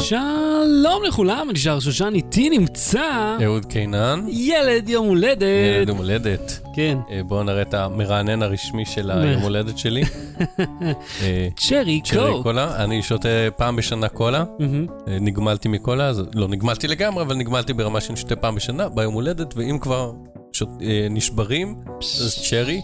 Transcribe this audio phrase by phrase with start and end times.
[0.00, 5.42] שלום לכולם, נשאר שושן איתי נמצא אהוד קינן, ילד יום הולדת.
[5.76, 6.60] ילד יום הולדת.
[6.74, 10.02] כן, אה, בואו נראה את המרענן הרשמי של היום הולדת שלי.
[11.22, 12.42] אה, צ'רי צ'רי קוק.
[12.42, 14.44] קולה, אני שותה פעם בשנה קולה.
[14.60, 19.14] אה, נגמלתי מקולה, אז לא נגמלתי לגמרי, אבל נגמלתי ברמה שאני שותה פעם בשנה, ביום
[19.14, 20.12] הולדת, ואם כבר
[21.10, 22.80] נשברים, אז צ'רי,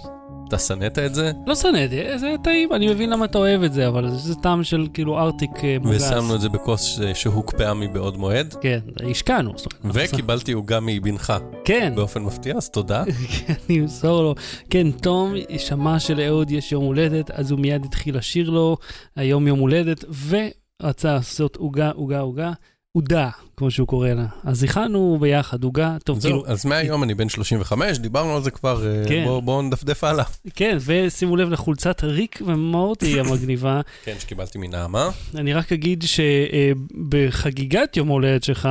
[0.48, 3.88] אתה שנאת את זה, לא שנאתי, זה טעים, אני מבין למה אתה אוהב את זה,
[3.88, 6.02] אבל זה טעם של כאילו ארטיק אה, מוגס.
[6.02, 8.78] ושמנו את זה בכוס אה, שהוקפאה מבעוד מועד, כן,
[9.10, 9.52] השקענו.
[9.84, 11.32] וקיבלתי עוגה מבנך
[11.64, 13.04] כן, באופן מפתיע, אז תודה.
[13.68, 14.34] אני אמסור לו.
[14.70, 18.76] כן, תום שמע שלאהוד יש יום הולדת, אז הוא מיד התחיל לשיר לו
[19.16, 22.52] היום יום הולדת, ורצה לעשות עוגה, עוגה, עוגה,
[22.96, 24.26] עודה, כמו שהוא קורא לה.
[24.44, 28.50] אז הכנו ביחד עוגה, טוב, כאילו, זהו, אז מהיום אני בן 35, דיברנו על זה
[28.50, 29.24] כבר, אה, כן.
[29.24, 30.24] בואו בואו נדפדף הלאה.
[30.54, 33.80] כן, ושימו לב לחולצת ריק ומורטי המגניבה.
[34.04, 35.08] כן, שקיבלתי מנעמה.
[35.34, 36.04] אני רק אגיד
[36.96, 38.68] שבחגיגת יום הולדת שלך,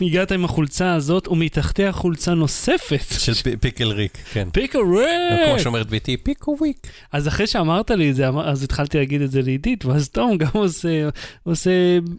[0.00, 3.00] הגעת עם החולצה הזאת, ומתחתיה חולצה נוספת.
[3.18, 4.48] של פ- פיקל ריק, כן.
[4.72, 5.58] כמו ריק!
[5.62, 6.76] שאומרת ביתי, פיקו וויק.
[7.12, 10.48] אז אחרי שאמרת לי את זה, אז התחלתי להגיד את זה לעידית, ואז תום גם
[10.52, 11.08] עושה,
[11.42, 11.70] עושה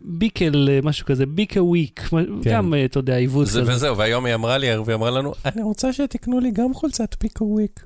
[0.02, 2.00] ביקל, משהו כזה, ביקה וויק,
[2.44, 2.52] כן.
[2.52, 3.74] גם, אה, אתה יודע, עיוות זה- כזה.
[3.74, 7.46] וזהו, והיום היא אמרה לי, היא אמרה לנו, אני רוצה שתקנו לי גם חולצת פיקו
[7.46, 7.84] וויק.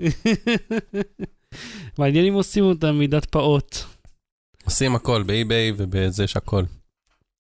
[2.00, 3.76] מעניין אם עושים אותה מידת פעוט.
[4.66, 6.64] עושים הכל, באי-ביי ובזה יש הכל.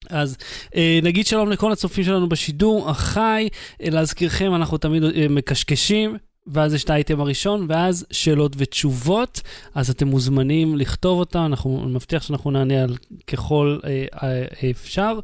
[0.10, 0.38] אז
[0.76, 3.48] אה, נגיד שלום לכל הצופים שלנו בשידור החי,
[3.84, 6.18] אה, להזכירכם, אנחנו תמיד אה, מקשקשים,
[6.54, 9.42] ואז יש את האייטם הראשון, ואז שאלות ותשובות,
[9.76, 12.96] אז אתם מוזמנים לכתוב אותם, אנחנו אני מבטיח שאנחנו נענה על
[13.28, 15.20] ככל אה, אה, אפשר.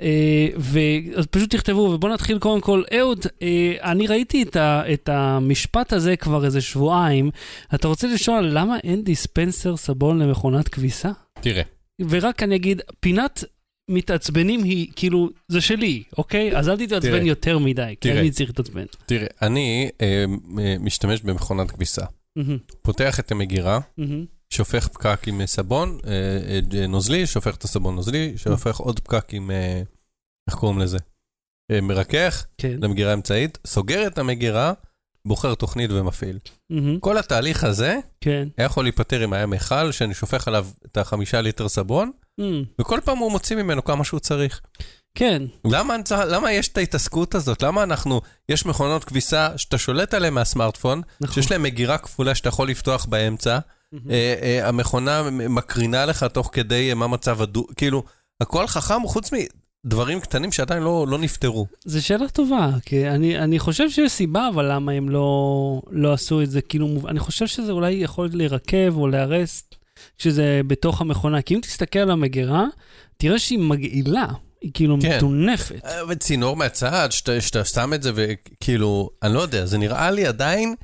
[0.00, 0.78] אה, ו-
[1.16, 2.82] אז פשוט תכתבו, ובואו נתחיל קודם כל.
[2.98, 7.30] אהוד, אה, אני ראיתי את, ה- את המשפט הזה כבר איזה שבועיים,
[7.74, 11.10] אתה רוצה לשאול למה אין דיספנסר סבון למכונת כביסה?
[11.40, 11.62] תראה,
[12.08, 13.44] ורק אני אגיד, פינת
[13.88, 16.56] מתעצבנים היא כאילו, זה שלי, אוקיי?
[16.58, 17.22] אז אל תתעצבן תראה.
[17.22, 18.20] יותר מדי, כי תראה.
[18.20, 18.84] אני צריך להתעצבן.
[19.06, 20.24] תראה, אני אה,
[20.58, 22.04] אה, משתמש במכונת כביסה.
[22.36, 26.10] מהמם, פותח את המגירה, מהמם, שופך פקק עם סבון אה,
[26.80, 29.82] אה, נוזלי, שופך את הסבון נוזלי, שופך עוד פקק עם, אה,
[30.50, 30.98] איך קוראים לזה?
[31.70, 32.76] אה, מרכך, כן.
[32.82, 34.72] למגירה אמצעית, סוגר את המגירה,
[35.24, 36.38] בוחר תוכנית ומפעיל.
[36.70, 38.48] מהמם, כל התהליך הזה כן.
[38.56, 43.00] היה יכול להיפטר אם היה מכל שאני שופך עליו את החמישה ליטר סבון, מהמם, וכל
[43.04, 44.60] פעם הוא מוציא ממנו כמה שהוא צריך.
[45.14, 45.96] כן, למה,
[46.28, 47.62] למה יש את ההתעסקות הזאת?
[47.62, 51.34] למה אנחנו, יש מכונות כביסה שאתה שולט עליהן מהסמארטפון, נכון.
[51.34, 53.58] שיש להן מגירה כפולה שאתה יכול לפתוח באמצע,
[53.92, 54.10] מהמם.
[54.10, 57.66] אה, אה, המכונה מקרינה לך תוך כדי אה, מה מצב הדו...
[57.76, 58.02] כאילו,
[58.40, 59.30] הכל חכם חוץ
[59.84, 61.66] מדברים קטנים שעדיין לא, לא נפתרו.
[61.84, 66.42] זו שאלה טובה, כי אני, אני חושב שיש סיבה, אבל למה הם לא, לא עשו
[66.42, 69.64] את זה, כאילו, אני חושב שזה אולי יכול להירקב או להיהרס
[70.18, 72.64] כשזה בתוך המכונה, כי אם תסתכל על המגירה,
[73.16, 74.26] תראה שהיא מגעילה,
[74.60, 75.16] היא כאילו כן.
[75.16, 75.84] מטונפת.
[75.84, 80.74] אה, וצינור מהצד, שאתה, שם את זה וכאילו, אני לא יודע, זה נראה לי עדיין,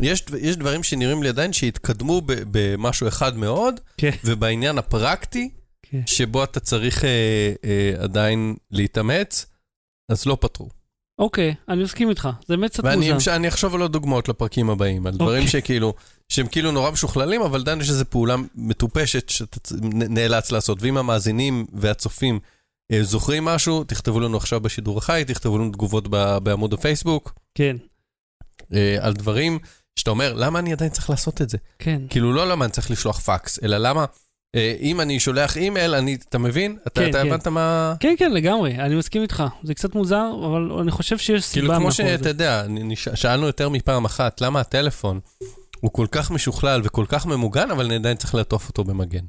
[0.00, 4.10] יש, יש דברים שנראים לי עדיין שהתקדמו ב, במשהו אחד מאוד, כן.
[4.24, 5.50] ובעניין הפרקטי,
[5.82, 6.00] כן.
[6.06, 9.46] שבו אתה צריך אה, אה, עדיין להתאמץ,
[10.08, 10.77] אז לא פתרו.
[11.18, 13.14] אוקיי, אני מסכים איתך, זה באמת קצת ואני מוזר.
[13.32, 15.60] אמש- אני אחשוב על עוד דוגמאות לפרקים הבאים, על דברים אוקיי.
[15.60, 15.94] שכאילו,
[16.28, 20.78] שהם כאילו נורא משוכללים, אבל עדיין יש איזו פעולה מטופשת שאתה נאלץ לעשות.
[20.82, 22.40] ואם המאזינים והצופים
[22.92, 27.76] אה, זוכרים משהו, תכתבו לנו עכשיו בשידור החי, תכתבו לנו תגובות ב- בעמוד הפייסבוק, כן,
[28.74, 29.58] אה, על דברים
[29.96, 31.58] שאתה אומר, למה אני עדיין צריך לעשות את זה?
[31.78, 32.02] כן.
[32.10, 34.04] כאילו, לא למה אני צריך לשלוח פקס, אלא למה,
[34.80, 36.76] אם אני שולח אימייל, אני, אתה מבין?
[36.86, 37.26] אתה כן, אתה כן.
[37.26, 37.94] הבנת מה...
[38.00, 39.44] כן, כן, לגמרי, אני מסכים איתך.
[39.62, 42.28] זה קצת מוזר, אבל אני חושב שיש סיבה כאילו, כמו שאתה.
[42.28, 42.64] יודע,
[43.14, 45.20] שאלנו יותר מפעם אחת, למה הטלפון
[45.80, 49.24] הוא כל כך משוכלל וכל כך ממוגן, אבל אני עדיין צריך לעטוף אותו במגן.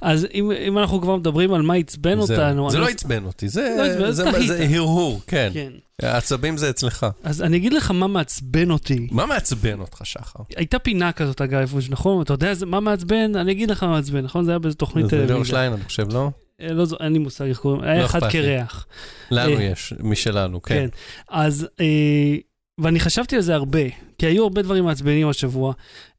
[0.00, 2.18] אז אם, אם אנחנו כבר מדברים על מה עצבן.
[2.18, 2.26] אותנו...
[2.26, 4.48] זה אני לא עצבן אותי, זה לא עצבן, זה- תהית.
[4.48, 5.50] זה הרהור, כן.
[5.54, 5.72] כן.
[6.02, 7.06] העצבים זה אצלך.
[7.22, 9.08] אז אני אגיד לך מה מעצבן אותי.
[9.10, 10.40] מה מעצבן אותך, שחר?
[10.56, 12.22] הייתה פינה כזאת, אגב, נכון?
[12.22, 13.36] אתה יודע זה- מה מעצבן?
[13.36, 14.44] אני אגיד לך מה מעצבן, נכון?
[14.44, 15.50] זה היה באיזו תוכנית זה ליאור טלוויזיה.
[15.50, 16.30] שליין, אני חושב, לא?
[16.60, 18.30] אה, לא זו- אין לי מושג איך קוראים, היה לא אחד.
[18.30, 18.86] קרח.
[19.30, 20.74] לנו אה, יש, משלנו, כן.
[20.74, 20.88] כן.
[21.28, 21.86] אז, אה,
[22.82, 23.78] ואני חשבתי על זה הרבה,
[24.18, 25.72] כי היו הרבה דברים מעצבנים השבוע.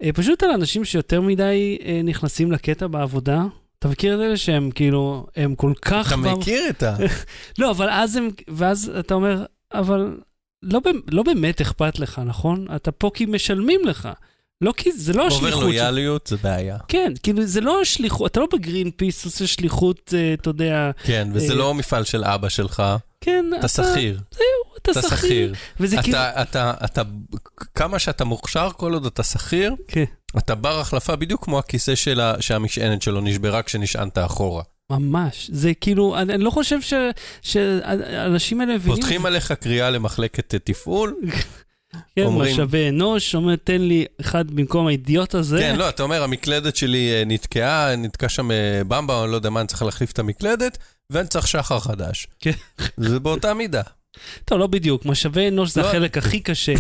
[0.04, 3.44] אה, פשוט על אנשים שיותר מדי אה, נכנסים לקטע בעבודה.
[3.80, 6.08] אתה מכיר את אלה שהם כאילו, הם כל כך...
[6.08, 6.96] אתה כבר- מכיר את ה...
[7.60, 10.18] לא, אבל אז הם, ואז אתה אומר, אבל
[10.64, 10.80] לא,
[11.12, 12.68] לא באמת אכפת לך, נכון?
[12.76, 14.10] אתה פה כי משלמים לך.
[14.62, 15.60] לא כי, זה לא השליחות.
[15.60, 16.78] של- לויאליות זה בעיה.
[16.88, 21.28] כן, כאילו זה לא השליחות, אתה לא בגרין פיס עושה שליחות, אה, אתה יודע, כן,
[21.34, 22.84] וזה אה, לא מפעל של אבא שלך,
[23.22, 24.20] כן, אתה שכיר.
[24.82, 25.54] אתה אתה שכיר.
[25.80, 27.02] וזה כאילו, אתה, אתה, אתה,
[27.76, 30.04] כמה שאתה מוכשר כל עוד אתה שכיר, כן,
[30.38, 34.64] אתה בר החלפה בדיוק כמו הכיסא של ה- שהמשענת שלו נשברה כשנשענת אחורה.
[34.90, 35.50] ממש.
[35.54, 36.78] זה כאילו, אני, אני לא חושב
[37.42, 38.96] שהאנשים האלה מבינים...
[38.98, 41.16] פותחים עליך קריאה למחלקת אה, תפעול.
[42.16, 45.58] כן, אומרים- משאבי אנוש, אומר, תן לי אחד במקום האידיוט הזה.
[45.60, 49.50] כן, לא, אתה אומר, המקלדת שלי אה, נתקעה, נתקע שם אה, במבה, אני לא יודע
[49.50, 50.78] מה, אני צריך להחליף את המקלדת,
[51.10, 52.28] ואני צריך שחר חדש.
[52.40, 52.52] כן.
[52.98, 53.82] זה באותה מידה.
[54.46, 55.88] טוב, לא בדיוק, משאבי אנוש זה לא.
[55.88, 56.74] החלק הכי קשה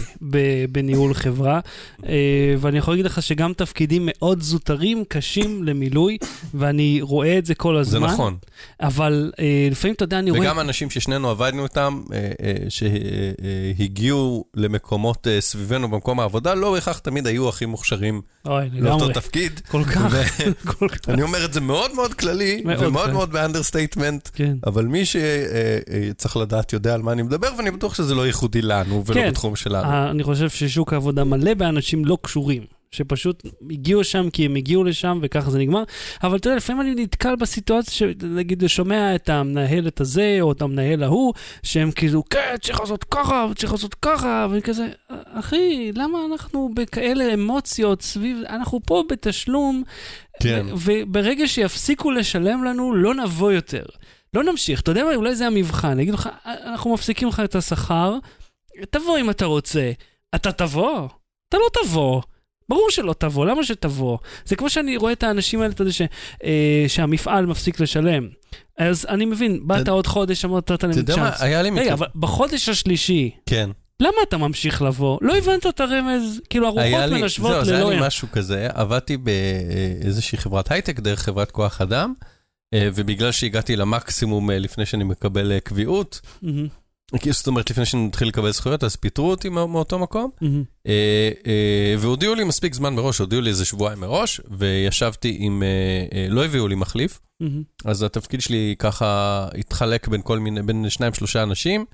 [0.71, 1.59] בניהול חברה,
[2.05, 6.17] אה, ואני יכול להגיד לך שגם תפקידים מאוד זוטרים קשים למילוי,
[6.53, 8.07] ואני רואה את זה כל זה הזמן.
[8.07, 8.37] נכון.
[8.81, 10.41] אבל אה, לפעמים, אתה יודע, אני רואה...
[10.41, 12.31] וגם אנשים ששנינו עבדנו איתם, אה,
[12.69, 19.13] שהגיעו למקומות סביבנו במקום העבודה, לא בהכרח תמיד היו הכי מוכשרים לאותו לגמרי.
[19.13, 19.61] תפקיד.
[19.67, 20.13] כל כך,
[20.77, 21.09] כל כך.
[21.09, 23.13] אני אומר את זה מאוד מאוד כללי, מאוד ומאוד כללי.
[23.13, 24.57] מאוד ב understatement, כן.
[24.67, 29.05] אבל מי שצריך לדעת יודע על מה אני מדבר, ואני בטוח שזה לא ייחודי לנו
[29.05, 29.29] ולא כן.
[29.29, 29.89] בתחום שלנו.
[29.89, 32.81] אה, אני חושב ששוק העבודה מלא באנשים לא קשורים.
[32.91, 35.83] שפשוט הגיעו לשם כי הם הגיעו לשם וככה זה נגמר.
[36.23, 41.03] אבל אתה יודע, לפעמים אני נתקל בסיטואציה שנגיד שומע את המנהלת הזה או את המנהל
[41.03, 41.33] ההוא,
[41.63, 44.87] שהם כאילו, כן, צריך לעשות ככה וצריך לעשות ככה, ואני כזה,
[45.25, 49.83] אחי, למה אנחנו בכאלה אמוציות סביב, אנחנו פה בתשלום,
[50.41, 50.65] כן.
[50.85, 53.83] וברגע שיפסיקו לשלם לנו, לא נבוא יותר.
[54.35, 58.15] לא נמשיך, אתה יודע מה, אולי זה המבחן, יגידו לך, אנחנו מפסיקים לך את השכר,
[58.89, 59.91] תבוא אם אתה רוצה.
[60.35, 61.07] אתה תבוא?
[61.49, 62.21] אתה לא תבוא.
[62.69, 64.17] ברור שלא תבוא, למה שתבוא?
[64.45, 66.01] זה כמו שאני רואה את האנשים האלה, אתה יודע, ש,
[66.43, 68.27] אה, שהמפעל מפסיק לשלם.
[68.77, 71.41] אז אני מבין, באת אתה- עוד חודש, אמרת, נתת אתה להם יודע מה, צ'אנס.
[71.41, 71.93] היה לי רגע, מקרה.
[71.93, 73.69] אבל בחודש השלישי, כן.
[73.99, 75.17] למה אתה ממשיך לבוא?
[75.21, 76.41] לא הבנת את הרמז?
[76.49, 77.93] כאילו, הרוחות מנשבות זהו, זה היה ללא...
[77.93, 82.27] לי משהו כזה, עבדתי באיזושהי חברת הייטק דרך חברת כוח אדם, אה,
[82.75, 86.21] ובגלל שהגעתי למקסימום אה, לפני שאני מקבל אה, קביעות,
[87.17, 90.29] כאילו, זאת אומרת, לפני שאני מתחיל לקבל זכויות, אז פיטרו אותי מא- מאותו מקום.
[90.87, 90.91] אה,
[91.47, 95.67] אה, והודיעו לי מספיק זמן מראש, הודיעו לי איזה שבועיים מראש, וישבתי עם, אה,
[96.19, 97.63] אה, לא הביאו לי מחליף, מהמם.
[97.85, 101.85] אז התפקיד שלי ככה התחלק בין כל מיני, בין שניים שלושה אנשים.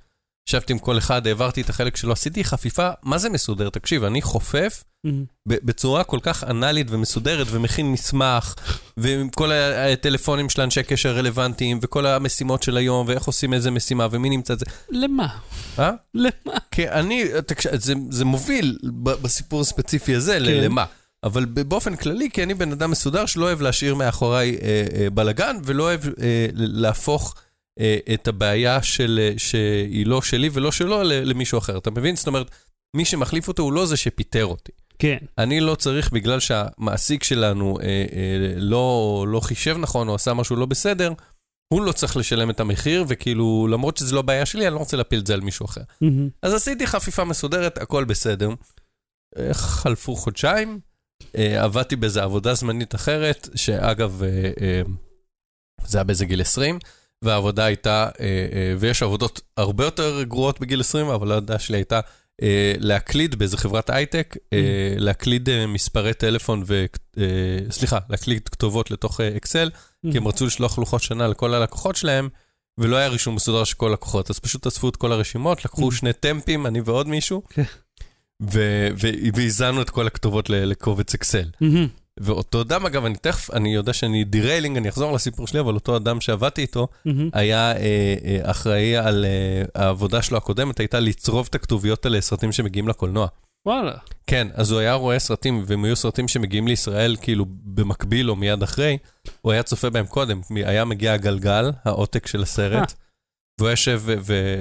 [0.47, 3.69] ישבתי עם כל אחד, העברתי את החלק שלו, עשיתי חפיפה, מה זה מסודר?
[3.69, 4.83] תקשיב, אני חופף
[5.47, 8.53] בצורה כל כך אנאלית ומסודרת, ומכין מסמך,
[8.97, 14.07] ועם כל הטלפונים של אנשי קשר רלוונטיים, וכל המשימות של היום, ואיך עושים איזה משימה,
[14.11, 14.65] ומי נמצא את זה.
[14.89, 15.27] למה?
[15.79, 15.91] אה?
[16.13, 16.57] למה?
[16.71, 20.41] כי אני, תקשיב, זה, זה מוביל בסיפור הספציפי הזה כן.
[20.44, 20.85] ל- למה.
[21.23, 25.57] אבל באופן כללי, כי אני בן אדם מסודר שלא אוהב להשאיר מאחוריי אה, אה, בלאגן,
[25.65, 27.35] ולא אוהב אה, להפוך
[28.13, 31.77] את הבעיה של, אה, שהיא לא שלי ולא שלו למישהו אחר.
[31.77, 32.15] אתה מבין?
[32.15, 32.51] זאת אומרת,
[32.95, 34.71] מי שמחליף אותו הוא לא זה שפיטר אותי.
[35.00, 35.18] כן.
[35.38, 40.56] אני לא צריך, בגלל שהמעסיק שלנו אה, אה, לא, לא חישב נכון או עשה משהו
[40.56, 41.13] לא בסדר,
[41.74, 44.97] הוא לא צריך לשלם את המחיר, וכאילו, למרות שזו לא בעיה שלי, אני לא רוצה
[44.97, 45.81] להפיל את זה על מישהו אחר.
[46.01, 46.30] מהמם.
[46.44, 48.50] אז עשיתי חפיפה מסודרת, הכל בסדר.
[49.38, 50.80] אה, חלפו חודשיים,
[51.38, 54.81] אה, עבדתי באיזו עבודה זמנית אחרת, שאגב, אה, אה,
[55.85, 56.80] זה היה באיזה גיל 20,
[57.22, 62.00] והעבודה הייתה, אה, אה, ויש עבודות הרבה יותר גרועות בגיל 20, אבל העבודה שלי הייתה
[62.42, 66.86] אה, להקליד באיזה חברת הייטק, אה, להקליד מספרי טלפון ו...
[67.72, 69.69] סליחה, להקליד כתובות לתוך Excel,
[70.12, 72.30] כי הם רצו לשלוח לוחות שנה לכל הלקוחות שלהם,
[72.78, 75.96] ולא היה רישום מסודר של כל לקוחות, אז פשוט אספו את כל הרשימות, לקחו Mm.
[75.96, 77.64] שני טמפים, אני ועוד מישהו, כן.
[79.34, 81.50] והזנו את כל הכתובות לקובץ Excel.
[82.19, 85.98] ואותו אדם, אגב, אני תכף, אני יודע שאני derailing, אני אחזור לסיפור שלי, אבל אותו
[85.98, 87.30] אדם שעבדתי איתו, מהמם.
[87.33, 92.52] היה אה, אה, אחראי על אה, העבודה שלו הקודמת, הייתה לצרוב את הכתוביות האלה לסרטים
[92.52, 93.28] שמגיעים לקולנוע.
[93.66, 93.92] וואלה.
[94.28, 98.64] כן, אז הוא היה רואה סרטים, והם היו סרטים שמגיעים לישראל כאילו במקביל או מיד
[98.64, 98.97] אחרי,
[99.42, 102.94] הוא היה צופה בהם קודם, היה מגיע הגלגל, העותק של הסרט,
[103.59, 104.02] והוא יושב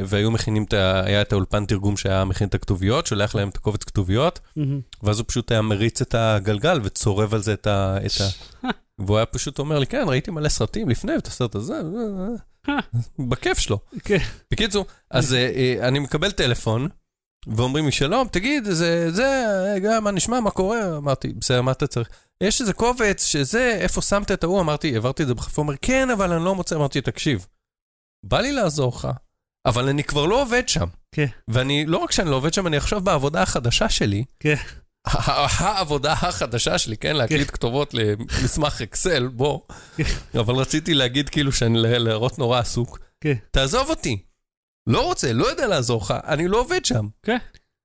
[0.07, 0.73] והיו מכינים את.
[1.05, 4.41] היה את האולפן תרגום שהיה מכין את הכתוביות, שולח להם את הקובץ כתוביות.
[5.03, 7.99] ואז הוא פשוט היה מריץ את הגלגל וצורב על זה את ה...
[8.07, 8.29] את ה...
[9.05, 11.99] והוא היה פשוט אומר לי, כן, ראיתי מלא סרטים לפני את הסרט הזה, זה-
[12.93, 13.79] זה- בכיף שלו.
[14.05, 14.19] כן.
[14.50, 16.88] בקיצור, אז אה, אה, אני מקבל טלפון,
[17.47, 19.45] ואומרים לי, שלום, תגיד, זה, זה,
[20.03, 20.97] מה נשמע, מה קורה?
[20.97, 22.09] אמרתי, בסדר, מה אתה צריך?
[22.41, 24.61] יש איזה קובץ שזה, איפה שמת את ההוא?
[24.61, 27.47] אמרתי, העברתי את זה בחפה, הוא אומר, כן, אבל אני לא מוצא, אמרתי, תקשיב,
[28.25, 29.09] בא לי לעזור לך,
[29.67, 30.87] אבל אני כבר לא עובד שם.
[31.15, 31.27] כן.
[31.49, 34.25] ואני, לא רק שאני לא עובד שם, אני עכשיו בעבודה החדשה שלי.
[34.41, 34.55] כן.
[35.59, 39.61] העבודה החדשה שלי, כן, להקליט כתובות למסמך אקסל, בוא.
[40.41, 42.99] אבל רציתי להגיד כאילו שאני להראות נורא עסוק.
[43.21, 43.35] כן.
[43.51, 44.23] תעזוב אותי.
[44.89, 47.09] לא רוצה, לא יודע לעזור לך, אני לא עובד שם.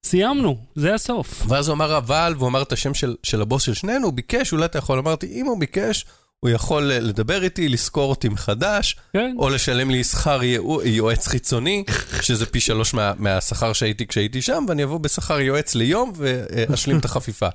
[0.05, 1.43] סיימנו, זה הסוף.
[1.47, 4.53] ואז הוא אמר אבל, והוא אמר את השם של, של הבוס של שנינו, הוא ביקש,
[4.53, 6.05] אולי אתה יכול, אמרתי, אם הוא ביקש,
[6.45, 9.35] הוא יכול לדבר איתי, לשכור אותי מחדש, כן.
[9.37, 10.39] או לשלם לי שכר
[10.83, 11.83] יועץ חיצוני,
[12.21, 17.05] שזה פי שלוש מה, מהשכר שהייתי כשהייתי שם, ואני אבוא בשכר יועץ ליום ואשלים את
[17.05, 17.47] החפיפה.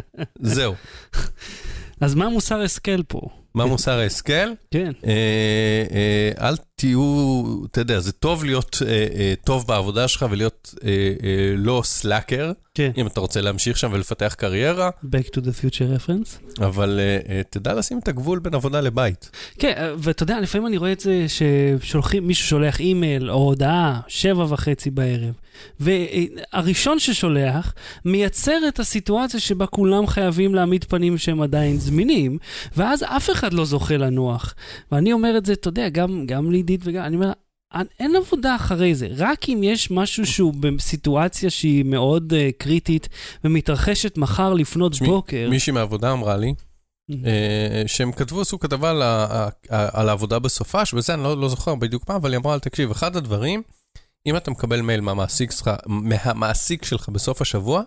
[0.40, 0.74] זהו.
[2.00, 3.20] אז מה מוסר השכל פה?
[3.54, 4.52] מה מוסר ההשכל?
[4.70, 4.92] כן.
[5.06, 5.12] אה,
[5.92, 10.90] אה, אל תהיו, אתה יודע, זה טוב להיות אה, אה, טוב בעבודה שלך ולהיות אה,
[11.22, 12.90] אה, לא סלאקר, כן.
[12.96, 16.62] אם אתה רוצה להמשיך שם ולפתח קריירה, Back to the future reference.
[16.64, 19.30] אבל אה, אה, תדע לשים את הגבול בין עבודה לבית.
[19.58, 24.00] כן, אה, ואתה יודע, לפעמים אני רואה את זה ששולחים, מישהו שולח אימייל או הודעה,
[24.08, 25.32] שבע וחצי בערב,
[25.80, 32.38] והראשון ששולח מייצר את הסיטואציה שבה כולם חייבים להעמיד פנים שהם עדיין זמינים,
[32.76, 34.54] ואז אף אחד לא זוכה לנוח.
[34.92, 37.32] ואני אומר את זה, אתה יודע, גם, גם לעידית וגם, אני אומר,
[38.00, 43.08] אין- עבודה אחרי זה, רק אם יש משהו שהוא בסיטואציה שהיא מאוד uh, קריטית
[43.44, 45.46] ומתרחשת מחר לפנות תשמעי, בוקר.
[45.50, 46.54] מישהי מהעבודה אמרה לי,
[47.10, 51.74] אה, שהם כתבו, עשו כתבה על, ה- על העבודה בסופש, וזה אני לא, לא זוכר
[51.74, 53.62] בדיוק מה, אבל היא אמרה, תקשיב, אחד הדברים,
[54.26, 57.82] אם אתה מקבל מייל מהמעסיק שלך, מהמעסיק שלך בסוף השבוע,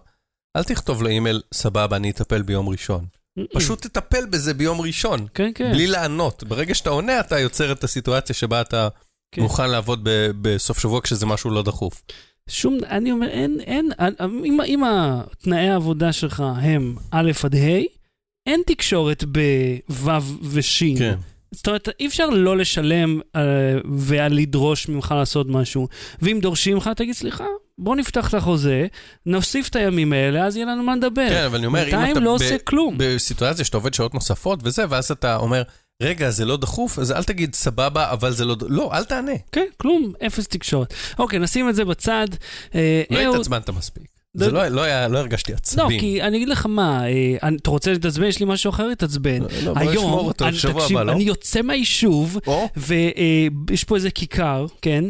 [0.58, 3.06] אל תכתוב לו אימייל, סבבה, אני אטפל ביום ראשון.
[3.54, 5.72] פשוט תטפל בזה ביום ראשון, כן, כן.
[5.72, 6.44] בלי לענות.
[6.44, 8.88] ברגע שאתה עונה, אתה יוצר את הסיטואציה שבה אתה
[9.32, 9.42] כן.
[9.42, 12.04] מוכן לעבוד ב- בסוף שבוע כשזה משהו לא דחוף.
[12.50, 13.90] שום, אני אומר, אין, אין,
[14.46, 17.80] אם, אם התנאי העבודה שלך הם א' עד ה',
[18.48, 20.12] אין תקשורת בו'
[20.44, 20.84] וש'.
[20.98, 21.16] כן.
[21.52, 23.42] זאת אומרת, אי אפשר לא לשלם אה,
[23.98, 25.88] ולדרוש ממך לעשות משהו.
[26.22, 27.46] ואם דורשים לך, תגיד, סליחה,
[27.82, 28.88] בוא נפתח את החוזה,
[29.26, 31.30] נוסיף את הימים האלה, אז יהיה לנו מה לדבר.
[31.30, 31.98] כן, אבל אני אומר, אם אתה...
[31.98, 32.96] בינתיים לא ב- עושה כלום.
[32.98, 35.62] בסיטואציה שאתה עובד שעות נוספות וזה, ואז אתה אומר,
[36.04, 38.56] רגע, זה לא דחוף, אז אל תגיד סבבה, אבל זה לא...
[38.56, 39.32] ד-" לא, אל תענה.
[39.52, 40.94] כן, כלום, אפס תקשורת.
[41.20, 42.28] אוקיי, נשים את זה בצד.
[42.76, 44.04] אה, לא התעצבנת מספיק.
[44.36, 46.00] לא- זה לא, לא, היה, לא הרגשתי לא, עצבים.
[46.00, 48.26] כי אני אגיד לך מה, אה, אתה רוצה להתעצבן?
[48.26, 49.42] יש לי משהו אחר להתעצבן.
[49.42, 51.12] לא, בוא נשמור היום, אותו לשבוע הבא, לא?
[51.12, 52.38] אני יוצא מהיישוב,
[52.78, 55.04] ויש פה איזה כיכר, כן?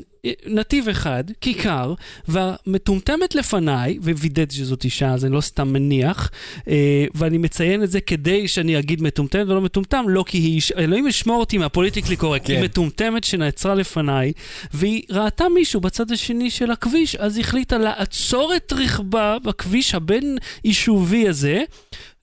[0.45, 1.93] נתיב אחד, כיכר,
[2.27, 6.31] והמטומטמת לפניי, ווידאתי שזאת אישה, אז אני לא סתם מניח,
[6.67, 11.07] אה, ואני מציין את זה כדי שאני אגיד מטומטמת ולא מטומטם, לא כי היא אלוהים
[11.07, 12.53] ישמור אותי מהפוליטיקלי קורקט, כן.
[12.53, 14.31] היא מטומטמת שנעצרה לפניי,
[14.73, 21.29] והיא ראתה מישהו בצד השני של הכביש, אז היא החליטה לעצור את רכבה בכביש הבין-יישובי
[21.29, 21.63] הזה.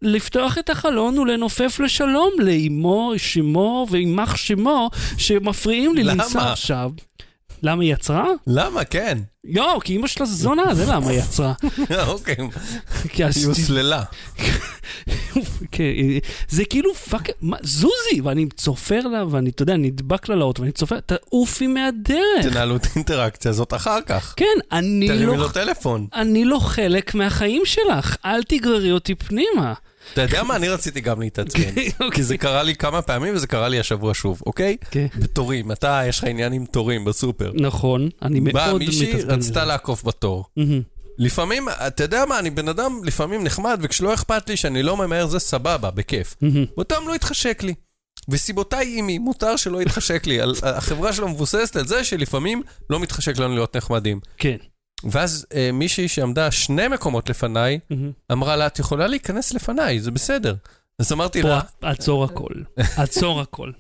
[0.03, 6.05] לפתוח את החלון ולנופף לשלום לאמו, שמו ואימך שמו שמפריעים לי?
[6.05, 6.91] לנסוע עכשיו.
[6.97, 7.09] למה
[7.63, 8.27] היא עצרה?
[8.47, 8.85] למה?
[8.85, 9.19] כן.
[9.45, 11.53] לא, כי אימא שלה זונה, זה למה היא עצרה.
[12.07, 12.37] אוקיי,
[13.09, 14.03] כי היא הוסללה.
[15.73, 15.85] כן,
[16.49, 17.29] זה כאילו fuck,
[17.63, 22.43] זוזי, ואני צופר לה, ואני, אתה יודע, נדבק לה לאוטו, ואני צופר, תעופי מהדרך.
[22.43, 24.35] תנהלו את האינטראקציה הזאת אחר כך.
[24.37, 25.37] כן, אני תרימי לא...
[25.37, 26.07] לו טלפון.
[26.15, 29.75] אני לא חלק מהחיים שלך, אל תגררי אותי פנימה.
[30.13, 30.57] אתה יודע מה?
[30.57, 31.69] אני רציתי גם להתעצבן.
[32.01, 32.11] אוקיי.
[32.13, 34.77] כי זה קרה לי כמה פעמים וזה קרה לי השבוע שוב, אוקיי?
[34.91, 35.07] כן.
[35.19, 35.73] בתורים.
[35.73, 37.53] אתה, יש לך עניין עם תורים בסופר.
[37.55, 38.87] נכון, אני מאוד באה מתעצבן.
[38.87, 39.27] מישהי, מזה.
[39.27, 40.45] רצתה לעקוף בתור.
[41.19, 45.27] לפעמים, אתה יודע מה, אני בן אדם לפעמים נחמד, וכשלא אכפת לי שאני לא ממהר
[45.27, 46.35] זה סבבה, בכיף.
[46.77, 47.75] ואותם לא התחשק לי.
[48.29, 50.39] וסיבותיי עימי, מותר שלא יתחשק לי.
[50.63, 54.21] החברה שלו מבוססת על זה שלפעמים לא מתחשק לנו להיות נחמדים.
[54.39, 54.57] כן.
[55.05, 58.13] ואז אה, מישהי שעמדה שני מקומות לפניי, מהמם.
[58.33, 60.55] אמרה לה, את יכולה להיכנס לפניי, זה בסדר.
[60.99, 62.55] אז אמרתי פה, לה, עצור הכל.
[62.97, 63.71] עצור הכל.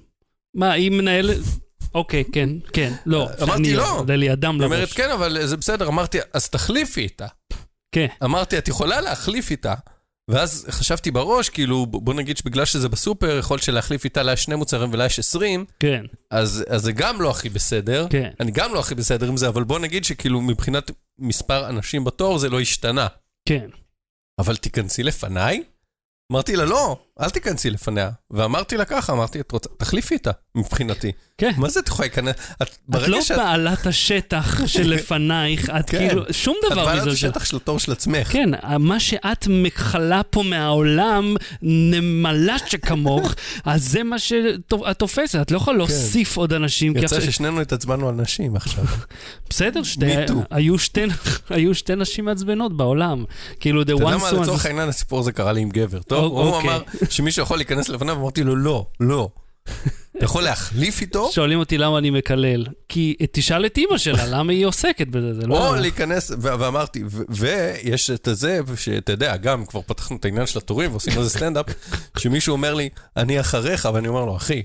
[0.54, 1.36] מה, היא מנהלת...
[1.94, 3.28] אוקיי, כן, כן, לא.
[3.42, 3.98] אמרתי לא.
[3.98, 4.92] עולה לי אדם היא אומרת, לראש.
[4.92, 5.88] כן, אבל זה בסדר.
[5.88, 7.26] אמרתי, אז תחליפי איתה.
[7.92, 8.06] כן.
[8.24, 9.74] אמרתי, את יכולה להחליף איתה.
[10.28, 14.92] ואז חשבתי בראש, כאילו, בוא נגיד שבגלל שזה בסופר, יכול שלהחליף איתה לה שני מוצרים
[14.92, 18.06] ולה יש 20, כן, אז, אז זה גם לא הכי בסדר.
[18.10, 18.30] כן.
[18.40, 22.38] אני גם לא הכי בסדר עם זה, אבל בוא נגיד שכאילו מבחינת מספר אנשים בתור
[22.38, 23.06] זה לא השתנה.
[23.48, 23.68] כן.
[24.38, 25.62] אבל תיכנסי לפניי?
[26.32, 28.10] אמרתי לה, לא, אל תיכנסי לפניה.
[28.30, 31.12] ואמרתי לה ככה, אמרתי, את רוצה, תחליפי איתה, מבחינתי.
[31.38, 31.52] כן.
[31.56, 32.34] מה זה את יכולה להיכנס?
[32.62, 35.98] את, את לא שאת, בעלת השטח שלפנייך, את כן.
[36.08, 37.10] כאילו, שום את דבר בעלת מזה.
[37.10, 38.32] השטח של התור של עצמך.
[38.32, 43.34] כן, מה שאת מכלה פה מהעולם, נמלה שכמוך,
[43.64, 46.94] אז זה מה שאת תופסת, את לא יכולה להוסיף עוד אנשים.
[46.94, 47.02] כן.
[47.02, 48.84] יצא ששנינו התעצבנו על נשים עכשיו.
[49.50, 50.06] בסדר, שתי-.
[50.50, 51.00] היו שתי-
[51.50, 53.24] היו שתי נשים מעצבנות בעולם.
[53.60, 54.34] כאילו, the אתה יודע one מה, one...
[54.42, 55.98] לצורך העניין הסיפור הזה קרה לי עם גבר.
[56.02, 56.70] טוב, או- הוא אוקיי.
[56.70, 59.28] אמר שמישהו יכול להיכנס לפניו, אמרתי לו, לא, לא.
[60.16, 62.66] אתה יכול להחליף איתו, שואלים אותי למה אני מקלל.
[62.88, 65.78] כי תשאל את אימא שלה, למה היא עוסקת בזה, זה או לא...
[65.78, 70.90] להיכנס, ו- ואמרתי, ויש את הזה, שאתה יודע, גם כבר פתחנו את העניין של התורים
[70.90, 71.66] ועושים איזה סטנדאפ,
[72.18, 74.62] שמישהו אומר לי, אני אחריך, ואני אומר לו, אחי,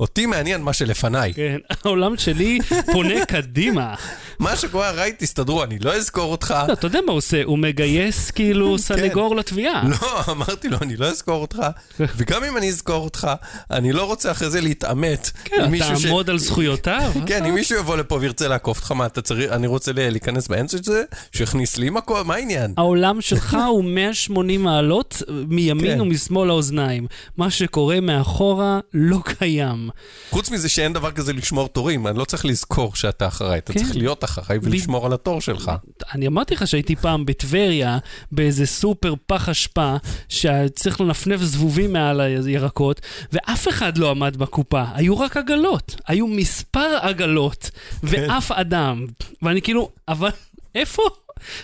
[0.00, 1.32] אותי מעניין מה שלפניי.
[1.34, 2.58] כן, העולם שלי
[2.92, 3.94] פונה קדימה.
[4.38, 6.54] מה שקורה, ראיתי, תסתדרו, אני לא אזכור אותך.
[6.68, 9.82] לא, אתה יודע מה הוא עושה, הוא מגייס כאילו סנגור לתביעה.
[9.88, 11.58] לא, אמרתי לו, אני לא אזכור אותך,
[12.00, 13.28] וגם אם אני אזכור אותך,
[13.70, 16.02] אני לא רוצה אחרי זה להתעמת עם כן, מישהו ש...
[16.02, 17.12] תעמוד על זכויותיו.
[17.26, 20.76] כן, אם מישהו יבוא לפה וירצה לעקוף אותך, מה אתה צריך, אני רוצה להיכנס באמצע
[20.76, 22.74] של זה, שיכניס לי מקום, מה העניין?
[22.76, 26.00] העולם שלך הוא 180 מעלות מימין כן.
[26.00, 27.06] ומשמאל האוזניים.
[27.36, 29.85] מה שקורה מאחורה לא קיים.
[30.30, 33.78] חוץ מזה שאין דבר כזה לשמור תורים, אני לא צריך לזכור שאתה אחריי, אתה כן.
[33.78, 35.72] צריך להיות אחריי ולשמור על התור שלך.
[36.14, 37.98] אני אמרתי לך שהייתי פעם בטבריה,
[38.32, 39.96] באיזה סופר פח אשפה,
[40.28, 43.00] שצריך לנפנף זבובים מעל הירקות,
[43.32, 44.84] ואף אחד לא עמד בקופה.
[44.94, 45.96] היו רק עגלות.
[46.06, 47.70] היו מספר עגלות,
[48.02, 49.06] ואף אדם.
[49.42, 50.30] ואני כאילו, אבל
[50.74, 51.02] איפה?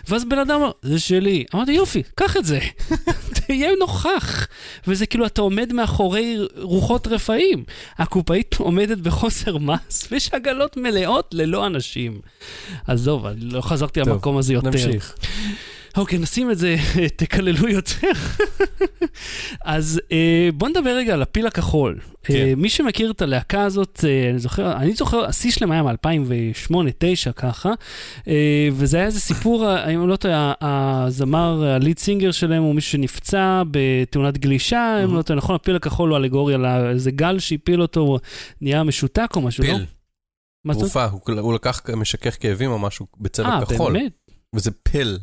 [0.09, 1.45] ואז בן אדם אמר, זה שלי.
[1.55, 2.59] אמרתי, יופי, קח את זה.
[3.47, 4.47] תהיה נוכח.
[4.87, 7.65] וזה כאילו, אתה עומד מאחורי רוחות רפאים.
[7.99, 12.21] הקופאית עומדת בחוסר מס, ויש עגלות מלאות ללא אנשים.
[12.87, 14.69] עזוב, אני לא חזרתי טוב, למקום הזה יותר.
[14.71, 15.15] נמשיך.
[15.97, 16.77] אוקיי, נשים את זה,
[17.17, 18.11] תקללו יותר.
[19.65, 21.99] אז אה, בוא נדבר רגע על הפיל הכחול.
[22.23, 22.35] כן.
[22.35, 27.33] אה, מי שמכיר את הלהקה הזאת, אה, אני זוכר, אני זוכר, השיא שלהם היה מ-2008-2009
[27.37, 27.71] ככה,
[28.29, 32.75] אה, וזה היה איזה סיפור, אה, אני לא טועה, הזמר, ה lead singer שלהם הוא
[32.75, 35.17] מישהו שנפצע בתאונת גלישה, אם Mhm.
[35.17, 38.19] לא טועה, נכון, הפיל הכחול הוא אלגוריה לאיזה גל שהפיל אותו, הוא
[38.61, 39.69] נהיה משותק או משהו, לא?
[39.69, 39.87] פיל, זאת
[40.65, 40.79] אומרת?
[40.79, 44.13] תרופה, הוא- הוא לקח משכך כאבים או משהו בצבע אה, כחול, באמת?
[44.55, 45.19] וזה pill,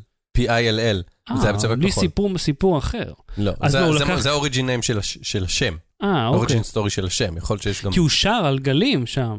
[0.48, 2.04] P-I-L-L, זה היה בצבע לי כחול.
[2.04, 3.12] סיפור סיפור אחר.
[3.38, 6.22] לא, זה- ה origin name של הש- של השם, אה, אוקיי.
[6.22, 7.92] ה origin story של השם, יכול להיות שיש גם...
[7.92, 9.38] כי הוא שר על גלים שם.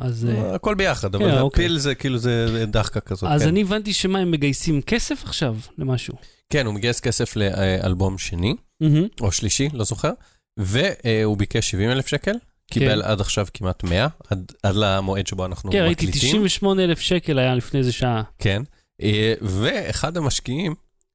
[0.00, 1.78] אז, אה, הכל ביחד, כן, אבל אוקיי.
[1.78, 3.30] זה כאילו זה דחקה כזאת.
[3.30, 3.48] אז כן.
[3.48, 6.14] אני הבנתי שמה, הם מגייסים כסף עכשיו למשהו.
[6.50, 8.54] כן, הוא מגייס כסף לאלבום שני,
[9.20, 10.10] או שלישי, לא זוכר,
[10.56, 12.34] והוא ביקש 70 אלף שקל,
[12.70, 16.28] קיבל עד עכשיו כמעט 100, עד עד למועד שבו אנחנו כן, ראיתי מקליטים.
[16.30, 18.22] 98 אלף שקל היה לפני איזה שעה.
[18.38, 18.81] כן, אה,
[19.40, 20.74] ואחד המשקיעים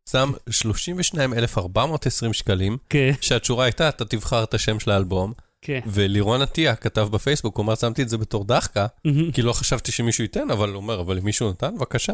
[0.10, 5.80] שם 32,420 שקלים, כן, שהתשורה הייתה, אתה תבחר את השם של האלבום, כן.
[5.86, 9.32] ולירון עטיה כתב בפייסבוק, הוא אמר, שמתי את זה בתור דחקה, מהמם.
[9.32, 12.14] כי לא חשבתי שמישהו ייתן, אבל הוא אומר, אבל אם מישהו נתן, בבקשה.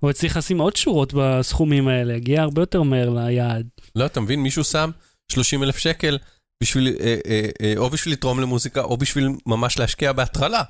[0.00, 3.66] הוא הצליח לשים עוד שורות בסכומים האלה, הגיע הרבה יותר מהר ליעד.
[3.96, 4.90] לא, אתה מבין, מישהו שם
[5.32, 6.18] 30 אלף שקל
[6.62, 10.62] בשביל, אה, אה, אה, או בשביל לתרום למוזיקה, או בשביל ממש להשקיע בהטרלה.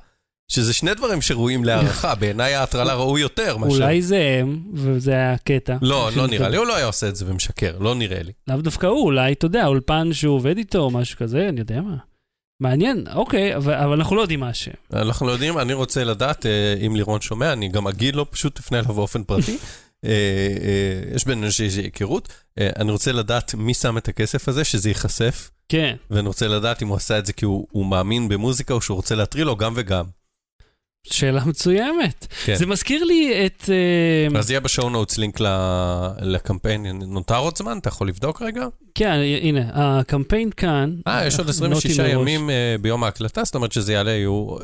[0.47, 3.75] שזה שני דברים שראויים להערכה, בעיניי ההטרלה ראוי יותר מאשר...
[3.75, 5.77] אולי זה הם, וזה הקטע.
[5.81, 8.31] לא, לא נראה לי, הוא לא היה עושה את זה ומשקר, לא נראה לי.
[8.47, 11.95] לאו דווקא הוא, אולי, אתה יודע, אולפן שהוא עובד איתו משהו כזה, אני יודע מה.
[12.61, 14.71] מעניין, אוקיי, אבל, אבל אנחנו לא יודעים מה השם.
[14.93, 18.55] אנחנו לא יודעים, אני רוצה לדעת, אה, אם לירון שומע, אני גם אגיד לו, פשוט
[18.55, 19.57] תפנה אליו באופן פרטי.
[20.05, 22.33] אה, אה, יש בינינו איזושהי היכרות.
[22.59, 26.87] אני רוצה לדעת מי שם את הכסף הזה, שזה ייחשף, כן, ואני רוצה לדעת אם
[26.87, 29.73] הוא עשה את זה כי הוא הוא מאמין במוזיקה או שהוא רוצה להטריל, או גם
[29.75, 30.05] וגם.
[31.03, 32.27] שאלה מצוימת.
[32.45, 32.55] כן.
[32.55, 33.69] זה מזכיר לי את...
[33.69, 35.39] אה, אז יהיה ב show notes לינק
[36.21, 37.77] לקמפיין, נותר עוד זמן?
[37.77, 38.65] אתה יכול לבדוק רגע?
[38.95, 40.95] כן, הנה, הקמפיין כאן.
[41.07, 42.11] אה, יש עוד נוטי 26 מראש.
[42.11, 44.11] ימים אה, ביום ההקלטה, זאת אומרת שזה יעלה,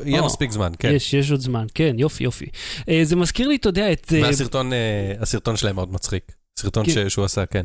[0.04, 0.92] יהיה מספיק זמן, כן.
[0.94, 2.46] יש, יש עוד זמן, כן, יופי, יופי.
[2.88, 4.12] אה, זה מזכיר לי, אתה יודע, את...
[4.22, 4.72] והסרטון
[5.20, 6.32] הסרטון שלהם מאוד מצחיק.
[6.58, 7.08] סרטון כן.
[7.08, 7.62] שהוא עשה, כן.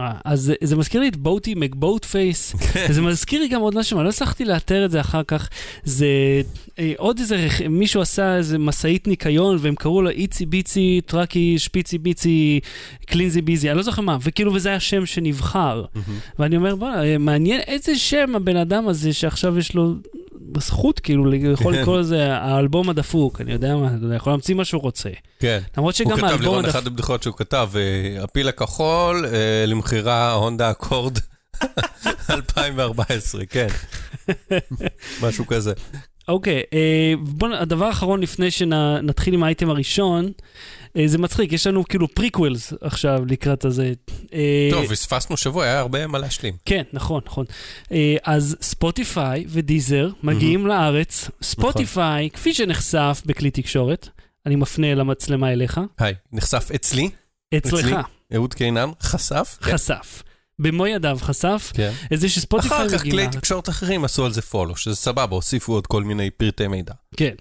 [0.00, 2.54] אה, אז זה- זה מזכיר לי את בוטי מקבוט פייס,
[2.90, 5.48] וזה מזכיר לי גם עוד משהו, אני לא הצלחתי לאתר את זה אחר כך.
[5.84, 6.06] זה
[6.78, 7.36] אה, עוד איזה,
[7.70, 12.60] מישהו עשה איזה משאית ניקיון, והם קראו לו איצי ביצי, טראקי, שפיצי ביצי,
[13.06, 15.84] קלינזי ביזי, אני לא זוכר מה, וכאילו, וזה השם שנבחר.
[15.94, 16.18] מהמם.
[16.38, 19.94] ואני אומר, בוא'נה, מעניין איזה שם הבן אדם הזה שעכשיו יש לו
[20.58, 21.80] זכות, כאילו, יכול כן.
[21.80, 25.10] לקרוא לזה האלבום הדפוק, אני יודע מה, אתה יכול להמציא מה שהוא רוצה.
[25.38, 25.60] כן.
[25.76, 26.74] למרות הוא שגם כתב, האלבום הדפוק...
[26.74, 31.18] אחת הבדיחות שהוא כתב, אה, הפיל הכחול אה, למכירה הונדה אקורד
[32.30, 33.68] 2014, כן.
[35.22, 35.72] משהו כזה.
[36.28, 40.32] אוקיי, אה, בוא, הדבר האחרון לפני שנתחיל עם האייטם הראשון,
[40.96, 43.92] אה, זה מצחיק, יש לנו כאילו prequels עכשיו לקראת הזה.
[44.32, 46.54] אה, טוב, פספסנו שבוע, היה הרבה מה להשלים.
[46.64, 47.46] כן, נכון, נכון.
[47.92, 51.30] אה, אז Spotify ו Deezer מגיעים לארץ.
[51.42, 54.08] Spotify, כפי שנחשף בכלי תקשורת,
[54.46, 57.10] אני מפנה למצלמה אליך, היי, נחשף אצלי,
[57.54, 57.92] אצלך, אצלי?
[58.34, 59.58] אהוד קינן, חשף.
[59.60, 59.72] כן.
[59.72, 60.22] חשף.
[60.58, 61.92] במו ידיו חשף כן.
[62.12, 63.28] את זה שספוטיפיי אחר כך כלי.
[63.28, 66.94] תקשורת אחרים עשו על זה פולו, שזה סבבה, הוסיפו עוד כל מיני פרטי מידע.
[67.16, 67.34] כן,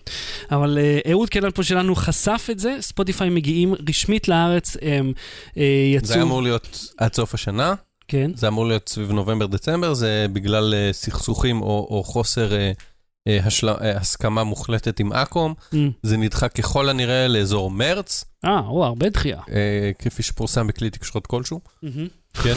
[0.52, 5.14] אבל אה, אהוד קלן פה שלנו חשף את זה, ספוטיפיי מגיעים רשמית לארץ, הם
[5.58, 5.64] אה,
[5.96, 6.08] יצאו...
[6.08, 7.74] זה אמור להיות עד סוף השנה,
[8.08, 12.72] כן, זה אמור להיות סביב נובמבר-דצמבר, זה בגלל אה, סכסוכים או, או חוסר אה,
[13.28, 13.70] אה, השל...
[13.70, 15.54] אה, הסכמה מוחלטת עם אקו"ם.
[15.74, 19.40] אמ, זה נדחה ככל הנראה לאזור מרץ, אה, או, הרבה דחייה.
[19.52, 21.60] אה, כפי שפורסם בכלי תקשורת כלשהו.
[22.44, 22.54] כן.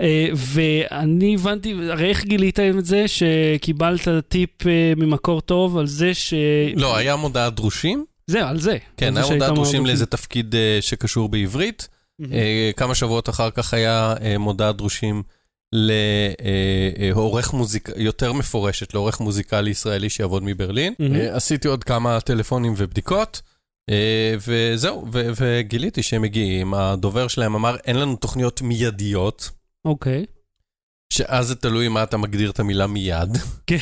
[0.00, 6.14] אה, ואני הבנתי, הרי איך גילית את זה שקיבלת טיפ אה, ממקור טוב על זה
[6.14, 6.34] ש...
[6.76, 8.78] לא, היה מודעת דרושים, זהו, על זה.
[8.96, 11.88] כן, היה מודעת דרושים לאיזה תפקיד אה, שקשור בעברית.
[12.76, 15.22] כמה שבועות אחר כך היה מודעת דרושים
[15.72, 20.94] לעורך מוזיקה, יותר מפורשת, לעורך מוזיקלי ישראלי שיעבוד מברלין.
[21.32, 23.42] עשיתי עוד כמה טלפונים ובדיקות,
[24.46, 26.74] וזהו, ו- וגיליתי שהם מגיעים.
[26.74, 29.50] הדובר שלהם אמר, אין לנו תוכניות מיידיות,
[29.84, 30.26] אוקיי.
[31.12, 33.38] שאז זה תלוי מה אתה מגדיר את המילה מיד.
[33.66, 33.76] כן.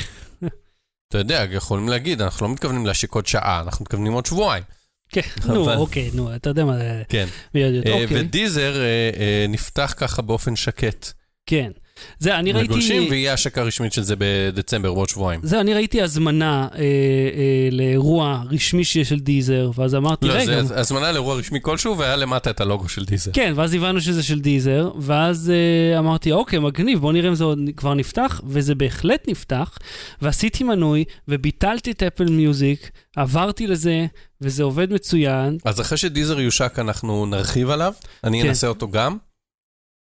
[1.08, 4.64] אתה יודע, יכולים להגיד, אנחנו לא מתכוונים להשיק עוד שעה, אנחנו מתכוונים עוד שבועיים.
[5.12, 7.26] כן, נו, אוקיי, נו, אתה יודע מה זה כן.
[7.56, 11.12] אה, אוקיי, ודיזר אה, אה, נפתח ככה באופן שקט.
[11.46, 11.70] כן.
[12.18, 13.06] זה, אני ראיתי...
[13.10, 15.40] ויהיה השקה רשמית של זה בדצמבר, בעוד שבועיים.
[15.42, 20.62] זה, אני ראיתי הזמנה אה, אה, לאירוע רשמי שיש של דיזר, ואז אמרתי, לא, רגע,
[20.62, 23.30] זה הזמנה לאירוע רשמי כלשהו, והיה למטה את הלוגו של דיזר.
[23.32, 27.44] כן, ואז הבנו שזה של דיזר, ואז אה, אמרתי, אוקיי, מגניב, בוא נראה אם זה
[27.44, 29.78] עוד כבר נפתח, וזה בהחלט נפתח,
[30.22, 34.06] ועשיתי מנוי, וביטלתי את אפל מיוזיק, עברתי לזה,
[34.40, 35.58] וזה עובד מצוין.
[35.64, 37.92] אז אחרי שדיזר יושק, אנחנו נרחיב עליו,
[38.24, 38.48] אני כן.
[38.48, 39.16] אנסה אותו גם.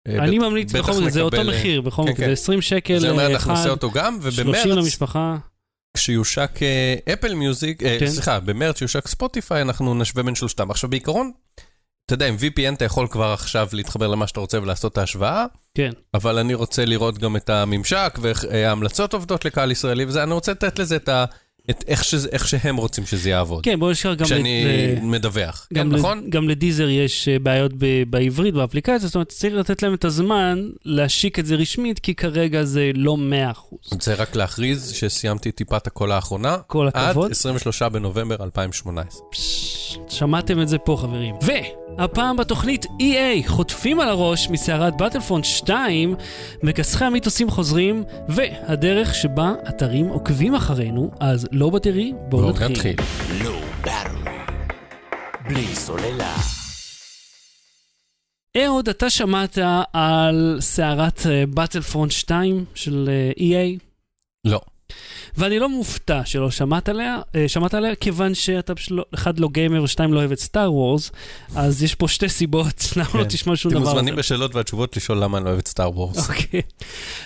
[0.07, 2.35] אה, אני ממליץ בכל מקרה, זה אותו אה, מחיר, בכל כן, מקרה, כן.
[2.35, 5.37] זה 20 שקל זה אומר, אה, אנחנו נעשה אותו גם, 30 ובמרץ, למשפחה.
[5.93, 6.59] כשיושק
[7.13, 8.07] אפל מיוזיק, כן.
[8.07, 10.71] סליחה, במרץ שיושק ספוטיפיי, אנחנו נשווה בין שלושתם.
[10.71, 11.31] עכשיו, בעיקרון,
[12.05, 15.45] אתה יודע, עם VPN אתה יכול כבר עכשיו להתחבר למה שאתה רוצה ולעשות את ההשוואה,
[15.75, 15.91] כן.
[16.13, 20.51] אבל אני רוצה לראות גם את הממשק ואיך ההמלצות עובדות לקהל ישראלי, וזה, אני רוצה
[20.51, 21.25] לתת לזה את ה...
[21.69, 23.63] את איך, שזה, איך שהם רוצים שזה יעבוד.
[23.63, 24.25] כן, בוא נשאר גם...
[24.25, 25.67] כשאני ל- מדווח.
[25.73, 26.29] גם, כן, נכון?
[26.29, 30.69] גם לדיזר יש אה, בעיות ב- בעברית, באפליקציה, זאת אומרת, צריך לתת להם את הזמן
[30.85, 33.17] להשיק את זה רשמית, כי כרגע זה לא 100%.
[33.17, 33.53] אני
[33.91, 37.31] רוצה רק להכריז שסיימתי טיפת הקול האחרונה, כל עד הכבוד.
[37.31, 39.21] 23 בנובמבר 2018.
[39.31, 41.35] פש, שמעתם את זה פה, חברים.
[41.99, 46.15] והפעם בתוכנית EA חוטפים על הראש מסערת באטלפונט 2,
[46.63, 52.67] מכסחי המיתוסים חוזרים, והדרך שבה אתרים עוקבים אחרינו, אז לא בטרי, בואו בואו נתחיל.
[52.69, 52.95] נתחיל.
[53.43, 53.59] לא.
[55.49, 56.35] בלי סוללה.
[58.57, 59.57] אהוד, אתה שמעת
[59.93, 63.79] על סערת באטלפרונט 2 של אה, EA?
[64.45, 64.61] לא.
[65.39, 69.47] ואני לא מופתע שלא שמעת עליה, אה, שמעת עליה כיוון שאתה פשוט לא, אחד לא
[69.51, 71.11] גיימר ושתיים לא אוהב את סטאר וורס,
[71.55, 73.29] אז יש פה שתי סיבות למה לא כן.
[73.29, 73.91] תשמע שום אתם דבר.
[73.91, 76.29] מוזמנים בשאלות והתשובות לשאול למה אני לא אוהב את סטאר וורס.
[76.29, 76.61] אוקיי.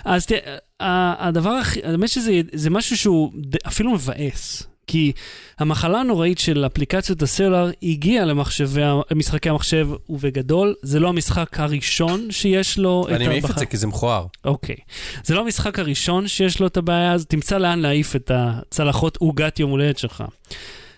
[0.05, 0.57] אז תראה,
[1.27, 3.31] הדבר הכי, האמת שזה זה משהו שהוא
[3.67, 4.72] אפילו מבאס.
[4.87, 5.11] כי
[5.59, 8.25] המחלה הנוראית של אפליקציות הסלולר הגיעה
[9.11, 13.77] למשחקי המחשב, ובגדול, זה לא המשחק הראשון שיש לו את אני מעיף את זה כי
[13.77, 14.25] זה מכוער.
[14.45, 14.75] אוקיי.
[15.23, 19.59] זה לא המשחק הראשון שיש לו את הבעיה, אז תמצא לאן להעיף את הצלחות עוגת
[19.59, 20.23] יום הולדת שלך.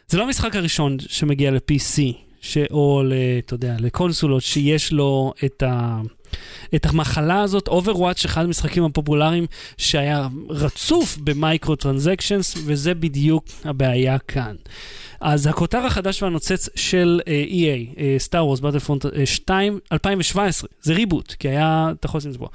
[0.08, 2.02] זה לא המשחק הראשון שמגיע ל-PC,
[2.42, 2.58] ש...
[2.72, 3.04] או.
[3.40, 6.02] אתה יודע, לקונסולות, שיש לו את, ה...
[6.76, 7.68] את המחלה הזאת.
[7.70, 9.46] Overwatch, אחד המשחקים הפופולריים
[9.78, 14.56] שהיה רצוף ב microtransactions, וזה בדיוק הבעיה כאן.
[15.22, 21.48] אז הכותר החדש והנוצץ של uh, EA, Star Wars, Battlefront 2, 2017, זה reboot, כי
[21.48, 22.48] היה, אתה יכול לשים את זה פה,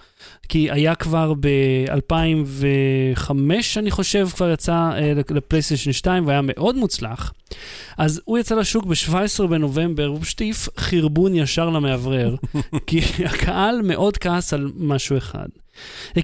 [0.49, 3.31] כי היה כבר ב-2005,
[3.77, 7.33] אני חושב, כבר יצא uh, ל PlayStation 2 והיה מאוד מוצלח.
[7.99, 12.37] אז הוא יצא לשוק ב-17 בנובמבר, הוא פשוט העיף חרבון ישר למאוורר,
[12.87, 15.49] כי הקהל מאוד כעס על משהו אחד.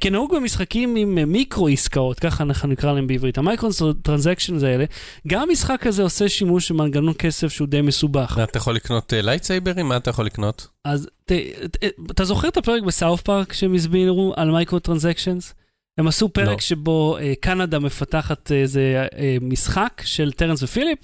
[0.00, 3.70] כנהוג במשחקים עם אה, מיקרו עסקאות, ככה אנחנו נקרא להם בעברית, ה
[4.02, 4.84] microtransactions האלה,
[5.26, 8.34] גם המשחק הזה עושה שימוש במנגנון כסף שהוא די מסובך.
[8.38, 9.88] מה, אתה יכול לקנות לייטסייברים?
[9.88, 10.68] מה אתה יכול לקנות?
[10.84, 11.32] אז ת,
[11.70, 15.54] ת, אתה זוכר את הפרק ב South Park שהם הסבירו על microtransactions?
[15.98, 16.58] הם עשו פרק לא.
[16.58, 20.98] שבו אה, קנדה מפתחת איזה אה, משחק של טרנס ופיליפ,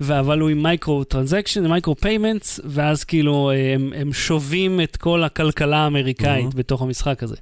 [0.00, 6.52] אבל הוא עם microtransaction, micropayments, ואז כאילו אה, הם, הם שובים את כל הכלכלה האמריקאית
[6.52, 6.56] Mhm.
[6.56, 7.36] בתוך המשחק הזה.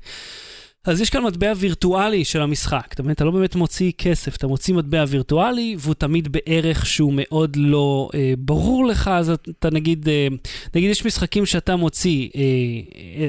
[0.84, 3.02] אז יש כאן מטבע וירטואלי של המשחק, אתה?
[3.10, 8.08] אתה לא באמת מוציא כסף, אתה מוציא מטבע וירטואלי, והוא תמיד בערך שהוא מאוד לא
[8.14, 10.26] אה, ברור לך, אז אתה נגיד, אה,
[10.74, 12.40] נגיד יש משחקים שאתה מוציא אה,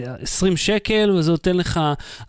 [0.08, 1.80] אה, 20 שקל, וזה נותן לך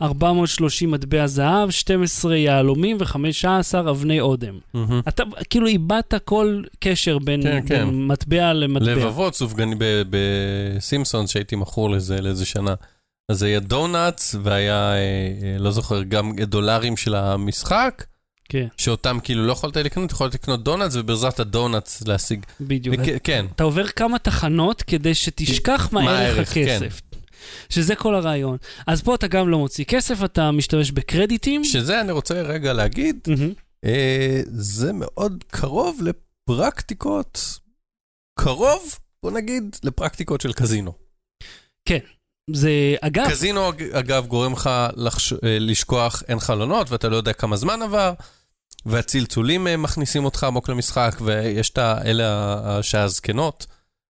[0.03, 4.59] 430 מטבע זהב, 12 יהלומים ו-15 אבני אודם.
[4.75, 5.01] מהמם.
[5.09, 7.89] אתה כאילו איבדת כל קשר בין, כן, בין כן.
[7.89, 8.95] מטבע למטבע.
[8.95, 9.75] לבבות סופגני
[10.11, 12.75] בסימפסונס שהייתי מכור לזה לאיזה שנה.
[13.29, 14.99] אז היה דונלדס והיה, אה,
[15.43, 18.05] אה, לא זוכר, גם דולרים של המשחק,
[18.49, 22.47] כן, שאותם כאילו לא יכולת לקנות, יכולת לקנות דונלדס ובעזרת הדונלדס להשיג.
[22.61, 22.97] בדיוק.
[22.99, 26.81] וכ- כן, אתה עובר כמה תחנות כדי שתשכח מה מה ערך הערך, כן.
[26.83, 27.01] הכסף.
[27.69, 28.57] שזה כל הרעיון.
[28.87, 31.65] אז פה אתה גם לא מוציא כסף, אתה משתמש בקרדיטים.
[31.65, 33.53] שזה אני רוצה רגע להגיד, מהמם.
[33.85, 37.59] אה, זה מאוד קרוב לפרקטיקות,
[38.41, 40.93] קרוב, בוא נגיד, לפרקטיקות של קזינו.
[42.51, 45.33] זה, אגב, קזינו, אג- אגב, גורם לך לחש...
[45.33, 48.13] אה, לשכוח אין חלונות, ואתה לא יודע כמה זמן עבר,
[48.87, 53.67] והצלצולים אה, מכניסים אותך עמוק למשחק, ויש את האלה ה- שהזקנות,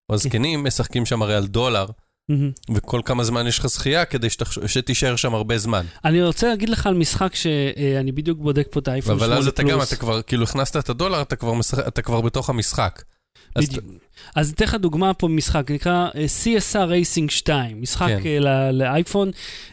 [0.09, 1.87] או הזקנים, משחקים שם הרי על דולר,
[2.29, 2.51] מהמם.
[2.75, 5.87] וכל כמה זמן יש לך זכייה כדי שתחש- שתישאר שם הרבה זמן.
[6.05, 9.47] אני רוצה להגיד לך על משחק שאני בדיוק בודק פה את האייפון 8 אבל פלוס.
[9.47, 12.51] אז אתה גם, אתה כבר, כאילו הכנסת את הדולר, אתה כבר, משחק, אתה כבר בתוך
[12.51, 13.03] המשחק.
[13.59, 13.85] אז בדיוק.
[14.35, 18.21] אז אתן לך דוגמה פה ממשחק, נקרא אה, CSR Racing 2, משחק כן.
[18.23, 18.43] כן.
[18.73, 19.31] לאייפון.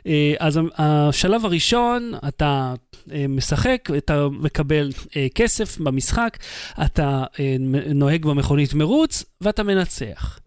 [0.08, 2.74] אה, אז השלב הראשון, אתה
[3.12, 6.38] אה, משחק, אתה מקבל אה, כסף במשחק,
[6.86, 7.56] אתה אה,
[7.96, 10.40] נוהג במכונית מרוץ, ואתה מנצח.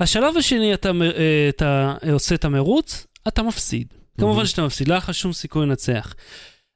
[0.00, 3.86] השלב השני, אתה, אה, אתה עושה את המרוץ, אתה מפסיד.
[4.18, 4.46] כמובן.
[4.46, 6.14] שאתה מפסיד, לא היה לך שום סיכוי לנצח.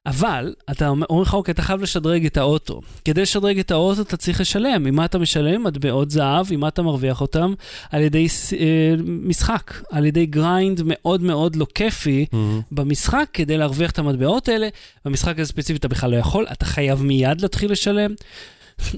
[0.06, 2.80] אבל, אתה אומר אומר לך, אוקיי, אתה חייב לשדרג את האוטו.
[3.04, 4.82] כדי לשדרג את האוטו אתה צריך לשלם.
[4.82, 5.64] ממה אתה משלם?
[5.64, 7.54] מטבעות זהב, ממה אתה מרוויח אותם?
[7.90, 8.26] על ידי
[8.58, 12.60] אה, משחק, על ידי grind מאוד מאוד לא כיפי מהמם.
[12.72, 14.68] במשחק, כדי להרוויח את המטבעות האלה.
[15.04, 18.14] במשחק הזה ספציפית אתה בכלל לא יכול, אתה חייב מיד להתחיל לשלם.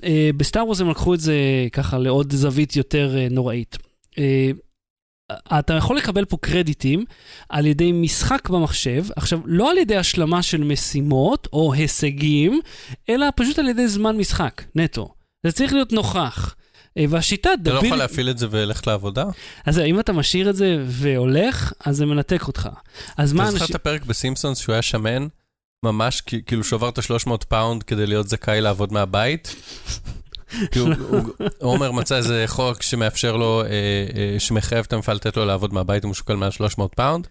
[0.05, 1.35] אה, ב Star Wars הם לקחו את זה
[1.73, 3.77] ככה לעוד זווית יותר אה, נוראית.
[4.19, 4.51] אה,
[5.33, 7.05] אתה יכול לקבל פה קרדיטים
[7.49, 12.61] על ידי משחק במחשב, עכשיו, לא על ידי השלמה של משימות או הישגים,
[13.09, 15.15] אלא פשוט על ידי זמן משחק, נטו.
[15.47, 16.55] זה צריך להיות נוכח.
[16.99, 17.87] אה, והשיטה אתה לא דביל...
[17.87, 19.25] יכול להפעיל את זה וללכת לעבודה?
[19.67, 22.69] אז אם אתה משאיר את זה והולך, אז זה מנתק אותך.
[23.17, 23.77] אז מה אתה זוכר אנשים...
[23.77, 25.27] את הפרק בסימפסונס שהוא היה שמן?
[25.85, 29.55] ממש כאילו שובר את ה-300 פאונד כדי להיות זכאי לעבוד מהבית?
[30.71, 30.81] כי
[31.61, 33.69] עומר מצא איזה חוק שמאפשר לו, אה,
[34.17, 37.27] אה, שמחייב את המפעל לתת לו לעבוד מהבית אם הוא שוקל מעל 300 פאונד.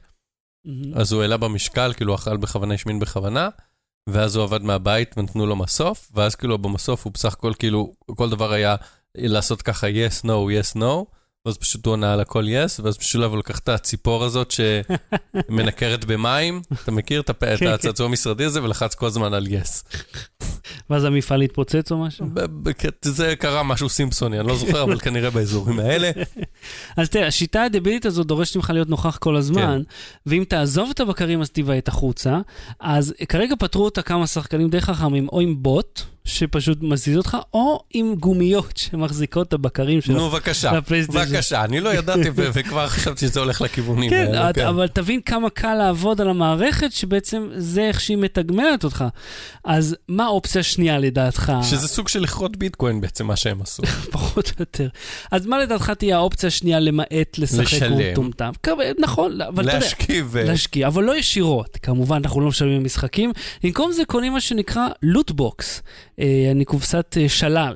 [0.96, 3.50] אז הוא העלה במשקל, כאילו אכל בכוונה, השמין בכוונה,
[4.10, 8.30] ואז הוא עבד מהבית ונתנו לו מסוף, ואז כאילו במסוף הוא בסך הכל כאילו, כל
[8.30, 8.76] דבר היה
[9.18, 11.17] לעשות ככה yes, no, yes, no,
[11.48, 16.06] ואז פשוט הוא ענה על הכל yes, ואז בשביל הוא לקח את הציפור הזאת שמנקרת
[16.06, 19.98] במים, אתה מכיר את כן, הצעצוע המשרדי הזה, ולחץ כל הזמן על yes.
[20.90, 22.26] ואז המפעל התפוצץ או משהו?
[22.34, 26.12] ב- זה קרה משהו סימפסוני, אני לא זוכר, אבל כנראה באזורים האלה.
[26.98, 29.82] אז תראה, השיטה הדבילית הזאת דורשת ממך להיות נוכח כל הזמן,
[30.26, 32.40] ואם תעזוב את הבקרים אז תיוועט החוצה.
[32.80, 37.84] אז כרגע פתרו אותה כמה שחקנים די חכמים, או עם בוט, שפשוט מזיז אותך, או
[37.94, 40.16] עם גומיות שמחזיקות את הבקרים שלך.
[40.16, 40.72] נו, בבקשה.
[40.90, 44.50] בבקשה, אני לא ידעתי וכבר חשבתי שזה הולך לכיוונים כן, האלה.
[44.50, 49.06] את, אבל תבין כמה קל לעבוד על המערכת, שבעצם זה איך שהיא מתגמלת אותך.
[49.64, 51.54] אז מה האופציה השנייה לדעתך?
[51.64, 53.84] שזה סוג של לכרות ביטקוין בעצם, מה שהם עשו.
[54.12, 54.88] פחות או יותר.
[55.32, 57.88] אז מה לדעתך תהיה האופציה השנייה למעט לשחק.
[58.12, 58.52] מטומטם?
[59.00, 59.80] נכון, אבל אתה יודע...
[59.80, 60.28] להשכיב.
[60.30, 61.78] ו- להשקיע, אבל לא ישירות.
[61.82, 63.32] כמובן, אנחנו לא משלמים משחקים.
[63.64, 65.82] במקום זה קונים מה שנקרא loot box,
[66.17, 66.17] אה,
[66.52, 67.76] אה קופסת אה, שלל,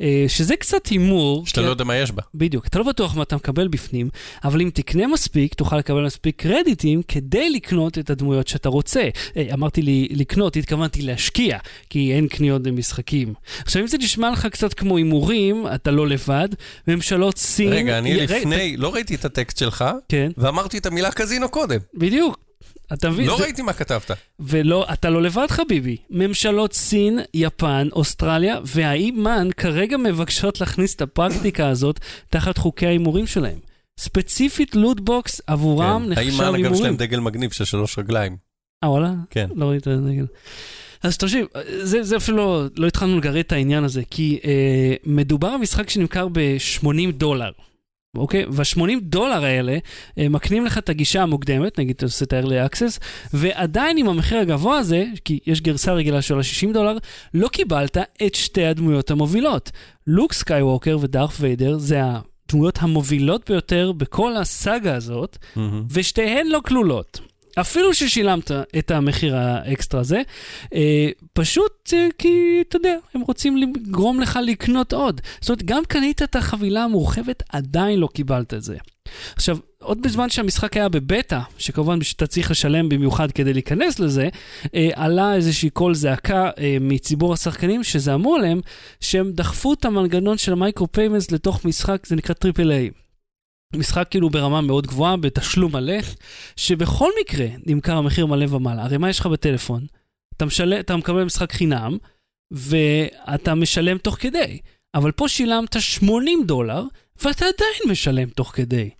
[0.00, 1.46] אה, שזה קצת הימור.
[1.46, 2.22] שאתה לא יודע מה יש בה.
[2.34, 4.08] בדיוק, אתה לא בטוח מה אתה מקבל בפנים,
[4.44, 9.08] אבל אם תקנה מספיק, תוכל לקבל מספיק קרדיטים כדי לקנות את הדמויות שאתה רוצה.
[9.36, 11.58] אה, אמרתי לי לקנות, התכוונתי להשקיע,
[11.90, 13.34] כי אין קניות במשחקים.
[13.64, 16.48] עכשיו, אם זה נשמע לך קצת כמו הימורים, אתה לא לבד,
[16.88, 17.72] ממשלות סין...
[17.72, 21.78] רגע, אני לפני, לא ראיתי את הטקסט שלך, כן, ואמרתי את המילה קזינו קודם.
[21.94, 22.49] בדיוק.
[22.92, 23.26] אתה מבין?
[23.26, 24.10] לא זה- ראיתי מה כתבת.
[24.40, 25.96] ולא, אתה לא לבד חביבי.
[26.10, 32.00] ממשלות סין, יפן, אוסטרליה והאי מן כרגע מבקשות להכניס את הפרקטיקה הזאת
[32.30, 33.58] תחת חוקי ההימורים שלהם.
[34.00, 36.10] ספציפית loot box עבורם כן.
[36.12, 36.84] נחשב האם מה, אגב, יש הימורים.
[36.84, 38.36] להם דגל מגניב של שלוש רגליים.
[38.84, 39.12] אה, וואלה?
[39.30, 39.48] כן.
[39.56, 40.10] לא ראית את זה.
[41.02, 41.46] אז תקשיב,
[41.82, 44.50] זה, זה אפילו לא, לא התחלנו לגרד את העניין הזה, כי אה,
[45.04, 47.50] מדובר במשחק שנמכר ב-80 דולר.
[48.16, 48.44] אוקיי?
[48.48, 49.78] וה-80 דולר האלה
[50.18, 52.98] אה, מקנים לך את הגישה המוקדמת, נגיד אתה עושה את ה-early access,
[53.32, 56.96] ועדיין עם המחיר הגבוה הזה, כי יש גרסה רגילה שעולה 60 דולר,
[57.34, 57.96] לא קיבלת
[58.26, 59.70] את שתי הדמויות המובילות.
[60.06, 62.00] לוק סקייווקר ודארת' ויידר זה
[62.48, 65.84] הדמויות המובילות ביותר בכל הסאגה הזאת, מהמם.
[65.90, 67.29] ושתיהן לא כלולות.
[67.60, 70.22] אפילו ששילמת את המחיר האקסטרה הזה,
[70.74, 75.20] אה, פשוט אה, כי, אתה יודע, הם רוצים לגרום לך לקנות עוד.
[75.40, 78.76] זאת אומרת, גם קנית את החבילה המורחבת, עדיין לא קיבלת את זה.
[79.36, 84.28] עכשיו, עוד בזמן שהמשחק היה בבטא, שכמובן שאתה צריך לשלם במיוחד כדי להיכנס לזה,
[84.74, 88.60] אה, עלה איזושהי קול זעקה אה, מציבור השחקנים שזה אמור להם,
[89.00, 92.90] שהם דחפו את המנגנון של ה micro payments לתוך משחק, זה נקרא triple A.
[93.74, 95.98] משחק כאילו ברמה מאוד גבוהה, בתשלום מלא,
[96.56, 98.82] שבכל מקרה נמכר במחיר מלא ומעלה.
[98.82, 99.86] הרי מה יש לך בטלפון?
[100.36, 100.74] אתה, משל...
[100.80, 101.98] אתה מקבל משחק חינם,
[102.50, 104.58] ואתה משלם תוך כדי.
[104.94, 106.84] אבל פה שילמת 80 דולר,
[107.22, 108.90] ואתה עדיין משלם תוך כדי.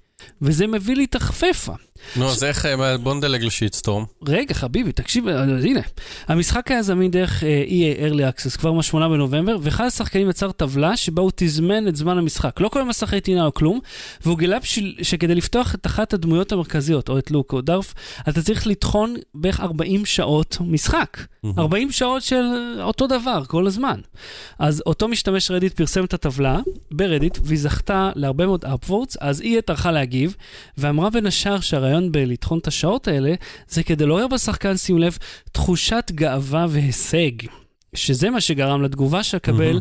[0.42, 1.74] וזה מביא לי את הקפפה.
[2.16, 4.04] נו, אז איך, אה, בוא נדלג ל shitstorm.
[4.28, 5.80] רגע, חביבי, תקשיב, אז הנה.
[6.28, 10.96] המשחק היה זמין דרך אה, EA Early Access כבר מה-8 בנובמבר, ואחד השחקנים יצר טבלה
[10.96, 12.60] שבה הוא תזמן את זמן המשחק.
[12.60, 13.80] לא כל מסכי טעינה או כלום,
[14.24, 14.58] והוא גילה
[15.02, 17.94] שכדי לפתוח את אחת הדמויות המרכזיות, או את לוק או דארף,
[18.28, 21.18] אתה צריך לטחון בערך 40 שעות משחק.
[21.58, 22.44] 40 שעות של
[22.80, 24.00] אותו דבר, כל הזמן.
[24.58, 26.58] אז אותו משתמש רדיט פרסם את הטבלה
[26.90, 30.36] ברדיט, והיא זכתה להרבה מאוד upvotes, אז היא טרחה להגיב,
[30.78, 33.34] ואמרה בין השאר שהרעיון בלטחון את השעות האלה,
[33.68, 35.18] זה כדי לעורר בשחקן, שים לב,
[35.52, 37.32] תחושת גאווה והישג.
[37.94, 39.80] שזה מה שגרם לתגובה שקיבל,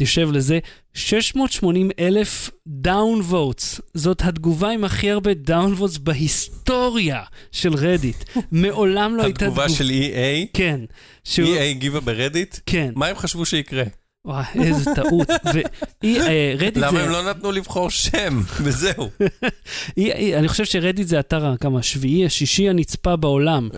[0.00, 0.58] תקשיב לזה,
[0.94, 3.80] 680 אלף downvotes.
[3.94, 8.24] זאת התגובה עם הכי הרבה downvotes בהיסטוריה של רדיט.
[8.52, 9.64] מעולם לא הייתה תגובה...
[9.64, 10.48] התגובה של EA?
[10.52, 10.80] כן.
[11.24, 11.56] שהוא...
[11.56, 12.56] EA הגיבה ברדיט?
[12.66, 12.92] כן.
[12.96, 13.84] מה הם חשבו שיקרה?
[14.26, 15.28] וואי, איזה טעות.
[15.44, 17.04] ורדיט למה זה...
[17.04, 18.40] הם לא נתנו לבחור שם?
[18.64, 19.08] וזהו.
[20.38, 23.68] אני חושב שרדיט זה האתר ה- כמה, השביעי, השישי הנצפה בעולם.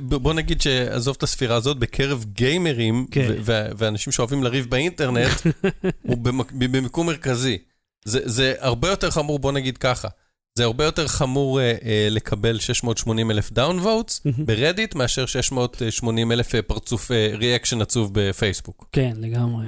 [0.00, 3.32] בוא נגיד שעזוב את הספירה הזאת, בקרב גיימרים כן.
[3.46, 5.30] ואנשים שאוהבים לריב באינטרנט,
[6.08, 6.16] הוא
[6.52, 7.58] במיקום מרכזי.
[8.04, 10.08] זה הרבה יותר חמור, בוא נגיד ככה.
[10.54, 16.62] זה הרבה יותר חמור אה, אה, לקבל 680 אלף downvotes ברדיט, מאשר 680 אלף אה,
[16.62, 18.88] פרצוף reaction עצוב בפייסבוק.
[18.92, 19.66] כן, לגמרי.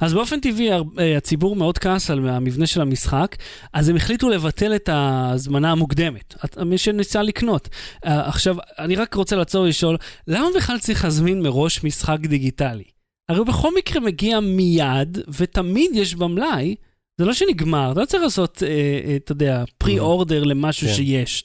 [0.00, 3.36] אז באופן טבעי הר- אה, הציבור מאוד כעס על המבנה של המשחק,
[3.72, 6.34] אז הם החליטו לבטל את ההזמנה המוקדמת,
[6.66, 7.68] מי שניסה לקנות.
[8.06, 9.96] אה, עכשיו, אני רק רוצה לעצור ולשאול,
[10.28, 12.84] למה בכלל צריך להזמין מראש משחק דיגיטלי?
[13.28, 16.74] הרי בכל מקרה מגיע מיד, ותמיד יש במלאי,
[17.18, 20.94] זה לא שנגמר, אתה לא צריך לעשות, אה, אה, אתה יודע, פרי-אורדר למשהו כן.
[20.94, 21.44] שיש.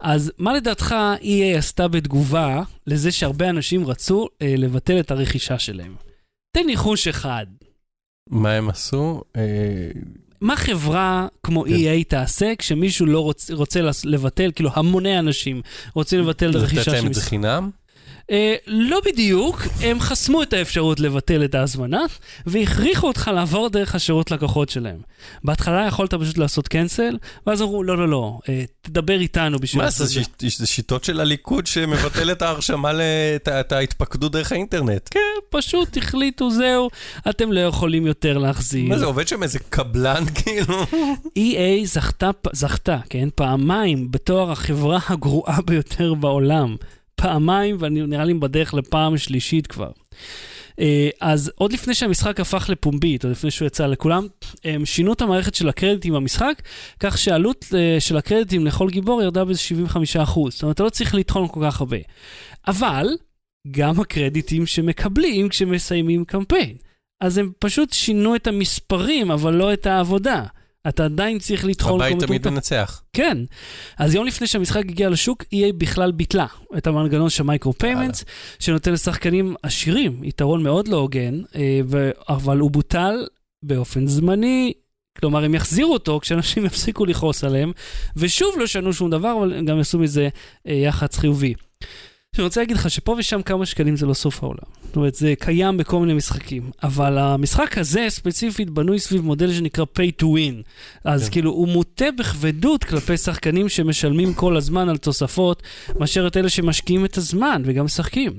[0.00, 5.94] אז מה לדעתך EA עשתה בתגובה לזה שהרבה אנשים רצו אה, לבטל את הרכישה שלהם?
[6.56, 7.46] תן ניחוש אחד.
[8.30, 9.22] מה הם עשו?
[10.40, 11.70] מה חברה כמו כן.
[11.70, 15.62] EA תעשה כשמישהו לא רוצ, רוצה לבטל, כאילו המוני אנשים
[15.94, 17.30] רוצים לבטל את לתת הרכישה להם של את זה משחק?
[17.30, 17.70] חינם?
[18.30, 22.00] אה, לא בדיוק, הם חסמו את האפשרות לבטל את ההזמנה,
[22.46, 24.98] והכריחו אותך לעבור דרך השירות לקוחות שלהם.
[25.44, 29.90] בהתחלה יכולת פשוט לעשות קנסל, ואז אמרו, לא, לא, לא, אה, תדבר איתנו בשביל מה
[29.90, 30.12] זה, זה.
[30.14, 33.00] שיט- זה שיטות של הליכוד שמבטל את ההרשמה, ל-
[33.36, 35.08] את ה- את ההתפקדות דרך האינטרנט?
[35.10, 36.90] כן, פשוט החליטו, זהו,
[37.30, 38.84] אתם לא יכולים יותר להחזיר.
[38.88, 40.82] מה זה, עובד שם איזה קבלן כאילו?
[41.38, 46.76] EA זכתה, זכתה, כן, פעמיים בתואר החברה הגרועה ביותר בעולם.
[47.14, 49.90] פעמיים, ואני נראה לי בדרך לפעם שלישית כבר.
[50.80, 54.26] אה, אז עוד לפני שהמשחק הפך לפומבי, עוד לפני שהוא יצא לכולם,
[54.64, 56.62] הם שינו את המערכת של הקרדיטים במשחק,
[57.00, 60.50] כך שהעלות אה, של הקרדיטים לכל גיבור ירדה ב-75%.
[60.50, 61.96] זאת אומרת, אתה לא צריך לטחון כל כך הרבה.
[62.68, 63.06] אבל,
[63.70, 66.76] גם הקרדיטים שמקבלים כשמסיימים קמפיין.
[67.20, 70.42] אז הם פשוט שינו את המספרים, אבל לא את העבודה.
[70.88, 72.48] אתה עדיין צריך לטחון הבית תמיד.
[72.48, 73.02] מנצח.
[73.12, 73.38] כן.
[73.98, 76.46] אז יום לפני שהמשחק הגיע לשוק, EA בכלל ביטלה
[76.78, 78.24] את המנגנון של micro payments,
[78.58, 81.80] שנותן לשחקנים עשירים יתרון מאוד לא הוגן, אה,
[82.28, 83.26] אבל הוא בוטל
[83.62, 84.72] באופן זמני.
[85.18, 87.72] כלומר, הם יחזירו אותו כשאנשים יפסיקו לכעוס עליהם,
[88.16, 90.28] ושוב לא ישנו שום דבר, אבל הם גם יעשו מזה
[90.68, 91.54] אה, יח"צ חיובי.
[92.38, 94.58] אני רוצה להגיד לך שפה ושם כמה שקלים זה לא סוף העולם.
[94.86, 96.70] זאת אומרת, זה קיים בכל מיני משחקים.
[96.82, 100.62] אבל המשחק הזה ספציפית בנוי סביב מודל שנקרא pay to win.
[101.04, 101.32] אז כן.
[101.32, 105.62] כאילו, הוא מוטה בכבדות כלפי שחקנים שמשלמים כל הזמן על תוספות,
[105.98, 108.32] מאשר את אלה שמשקיעים את הזמן וגם משחקים.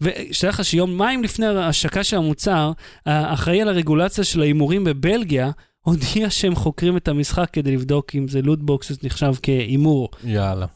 [0.00, 2.72] ושתדע לך שיומיים לפני ההשקה של המוצר,
[3.06, 8.42] האחראי על הרגולציה של ההימורים בבלגיה, הודיע שהם חוקרים את המשחק כדי לבדוק אם זה
[8.42, 10.08] loot box נחשב כהימור.
[10.24, 10.66] יאללה.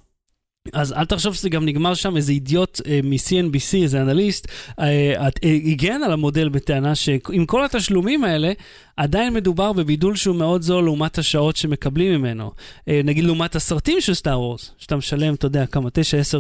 [0.73, 4.49] אז אל תחשוב שזה גם נגמר שם, איזה אידיוט אה, מ-CNBC, איזה אנליסט,
[4.81, 4.85] אה,
[5.23, 5.29] אה,
[5.65, 8.53] הגן על המודל בטענה שעם כל התשלומים האלה,
[8.97, 12.53] עדיין מדובר בבידור שהוא מאוד זול לעומת השעות שמקבלים ממנו.
[12.89, 15.89] אה, נגיד לעומת הסרטים של סטאר וורס, שאתה משלם, אתה יודע, כמה,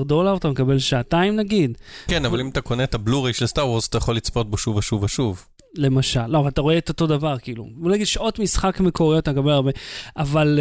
[0.00, 3.68] 9-10 דולר, אתה מקבל שעתיים נגיד, כן, אבל אם אתה קונה את הבלוריי של סטאר
[3.68, 5.46] וורס, אתה יכול לצפות בו שוב ושוב ושוב.
[5.74, 6.26] למשל.
[6.26, 7.68] לא, אבל אתה רואה את אותו דבר, כאילו.
[7.74, 9.70] בוא נגיד שעות משחק מקוריות, אתה מקבל הרבה.
[10.16, 10.58] אבל,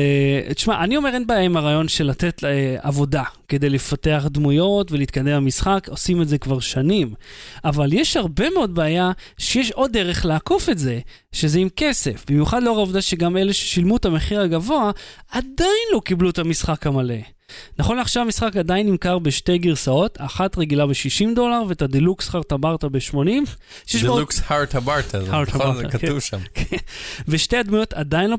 [0.49, 2.45] uh, תשמע, אני אומר אין בעיה עם הרעיון של לתת uh,
[2.81, 7.13] עבודה כדי לפתח דמויות ולהתקדם במשחק, עושים את זה כבר שנים.
[7.65, 10.99] אבל יש הרבה מאוד בעיה שיש עוד דרך לעקוף את זה,
[11.31, 12.25] שזה עם כסף.
[12.29, 14.91] במיוחד לאור העובדה שגם אלה ששילמו את המחיר הגבוה,
[15.31, 17.34] עדיין לא קיבלו את המשחק המלא.
[17.79, 22.89] נכון לעכשיו המשחק עדיין נמכר בשתי גרסאות, אחת רגילה ב-60 דולר ואת הדלוקס חרטה ברטה
[22.89, 23.17] ב-80.
[24.01, 24.77] דלוקס Heart
[25.53, 25.75] נכון?
[25.75, 26.39] זה Habarta, כתוב שם.
[27.27, 28.37] ושתי הדמויות עדיין לא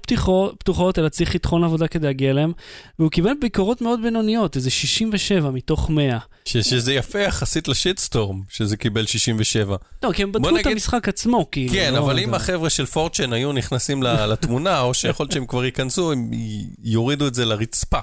[0.59, 2.53] פתוחות, אלא צריך לטחון עבודה כדי להגיע אליהם,
[2.99, 6.19] והוא קיבל ביקורות מאוד בינוניות, איזה 67 מתוך 100.
[6.45, 9.77] ש- שזה יפה יחסית לשיטסטורם, שזה קיבל 67.
[10.03, 11.73] לא, כי הם בדקו את המשחק עצמו, כאילו.
[11.75, 15.65] כן, לא אבל אם החבר'ה של פורצ'ן היו נכנסים לתמונה, או שיכול להיות שהם כבר
[15.65, 16.31] ייכנסו, הם
[16.83, 17.99] יורידו את זה לרצפה.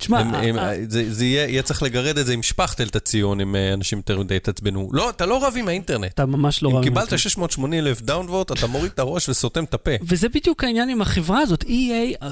[0.00, 3.56] תשמע, הם- אה, זה זה יהיה צריך לגרד את זה עם שפכטל את הציון, אם
[3.56, 4.88] אה, אנשים יותר מדי יתעצבנו.
[4.92, 6.10] לא, אתה לא רב עם האינטרנט.
[6.14, 6.82] אתה ממש לא אם רב.
[6.82, 7.18] עם קיבלת זה.
[7.18, 9.90] 680 אלף דאונבוט, אתה מוריד את הראש וסותם את הפה.
[10.02, 11.64] וזה בדיוק העניין עם החברה הזאת.
[11.64, 12.24] EA.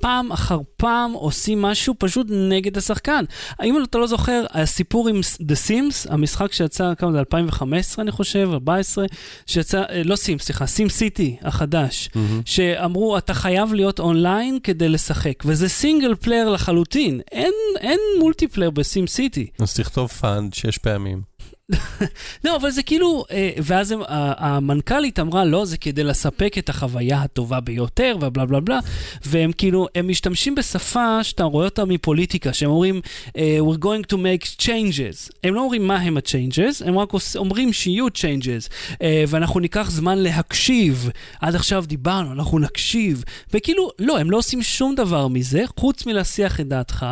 [0.00, 3.24] פעם אחר פעם עושים משהו פשוט נגד השחקן.
[3.58, 8.48] האם אתה לא זוכר, הסיפור עם The Sims, המשחק שיצא, כמה זה, 2015 אני חושב,
[8.52, 9.04] 14,
[9.46, 12.08] שיצא, אה, לא Sims, סליחה, Sim City החדש,
[12.44, 17.01] שאמרו, אתה חייב להיות אונליין כדי לשחק, וזה single player לחלוטין.
[17.32, 19.46] אין, אין multiplayer ב Sim City.
[19.58, 21.22] אז תכתוב פאנד שש פעמים.
[22.44, 27.60] לא, אבל זה כאילו, אה, ואז המנכ"לית אמרה, לא, זה כדי לספק את החוויה הטובה
[27.60, 28.78] ביותר, ובלה בלה בלה,
[29.24, 33.00] והם כאילו, הם משתמשים בשפה שאתה רואה אותה מפוליטיקה, שהם אומרים,
[33.36, 35.30] אה, we're going to make changes.
[35.44, 40.18] הם לא אומרים מה הם ה-changes, הם רק אומרים שיהיו changes, אה, ואנחנו ניקח זמן
[40.18, 41.10] להקשיב.
[41.40, 43.24] עד עכשיו דיברנו, אנחנו נקשיב.
[43.54, 47.06] וכאילו, לא, הם לא עושים שום דבר מזה, חוץ מלהסיח את דעתך,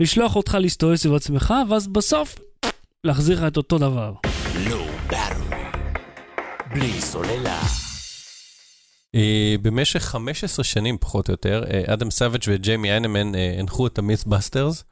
[0.00, 2.38] לשלוח אותך להסתובב סביב עצמך, ואז בסוף,
[3.04, 4.12] להחזיר לך את אותו דבר.
[5.08, 5.40] באטל.
[6.74, 7.62] בלי סוללה.
[9.14, 13.98] אה, במשך 15 שנים פחות או יותר, אה, אדם סאביג' וג'יימי היינמן אה, הנחו את
[13.98, 14.84] המית'באסטרס,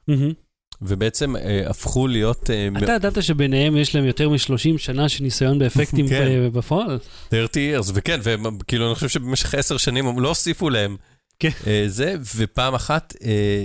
[0.83, 1.35] ובעצם
[1.67, 6.49] הפכו להיות אתה ידעת שביניהם יש להם יותר מ-30 שנה של ניסיון באפקטים כן.
[6.53, 6.99] בפועל?
[7.31, 8.21] 30 years, וכן,
[8.61, 10.97] וכאילו אני חושב שבמשך 10 שנים הם לא הוסיפו להם
[11.39, 11.51] כן.
[11.87, 13.15] זה, ופעם אחת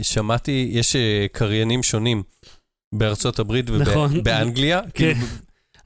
[0.01, 0.95] שמעתי, יש
[1.31, 2.23] קריינים שונים
[2.93, 4.11] בארצות הברית נכון.
[4.13, 5.19] ובאנגליה, כאילו,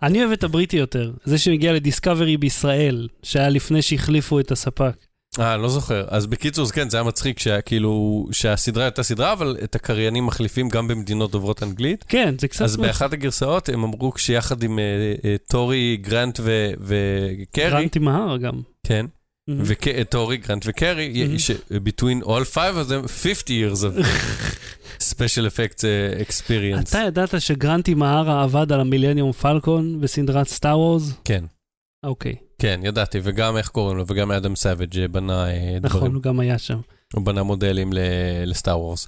[0.03, 4.95] אני אוהב את הבריטי יותר, זה שהגיע לדיסקאברי בישראל, שהיה לפני שהחליפו את הספק.
[5.39, 6.06] אה, לא זוכר.
[6.08, 10.88] אז בקיצור, כן, זה היה מצחיק שכאילו, שהסדרה הייתה סדרה, אבל את הקריינים מחליפים גם
[10.88, 12.06] במדינות דוברות אנגלית.
[12.08, 12.66] כן, זה קצת...
[12.66, 14.84] אז באחת הגרסאות הם אמרו שיחד עם אה,
[15.26, 18.62] אה, טורי, גרנט ו- וקרי, רנטי מהר גם.
[18.88, 19.06] כן,
[19.50, 19.54] Mhm.
[19.66, 21.39] וטורי, גרנט וקרי, Mhm.
[21.39, 24.06] ש- between all five of them, 50 years of
[25.14, 26.89] special effects uh, experience.
[26.89, 31.13] אתה ידעת שגרנט אימהרה עבד על ה Millennium Falcon בסדרת Star Wars?
[31.26, 31.43] כן,
[32.06, 36.22] אוקיי, כן, ידעתי, וגם איך קוראים לו, וגם אדם סאביג' בנה אה, נכון, דברים, הוא
[36.24, 36.80] גם היה שם.
[37.14, 37.93] הוא בנה מודלים
[38.45, 39.07] ל Star Wars.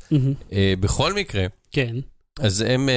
[0.54, 1.96] אה, בכל מקרה, כן.
[2.40, 2.94] אז הם, אה,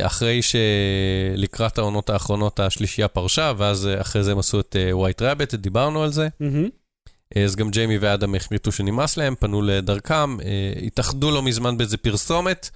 [0.00, 5.22] אה, אחרי שלקראת העונות האחרונות השלישייה פרשה, ואז אה, אחרי זה הם עשו את White
[5.22, 6.28] Rabbit, דיברנו על זה.
[6.40, 6.68] מהמם.
[7.36, 11.96] אה, אז גם ג'יימי ואדם החליטו שנמאס להם, פנו לדרכם, אה, התאחדו לא מזמן באיזה
[11.96, 12.70] פרסומת.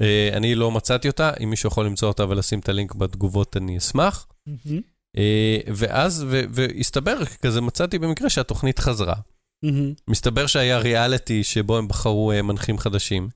[0.00, 3.78] אה, אני לא מצאתי אותה, אם מישהו יכול למצוא אותה ולשים את הלינק בתגובות, אני
[3.78, 4.26] אשמח.
[5.66, 9.14] ואז, והסתבר, כזה מצאתי במקרה שהתוכנית חזרה.
[10.08, 13.28] מסתבר שהיה ריאליטי שבו הם בחרו מנחים חדשים.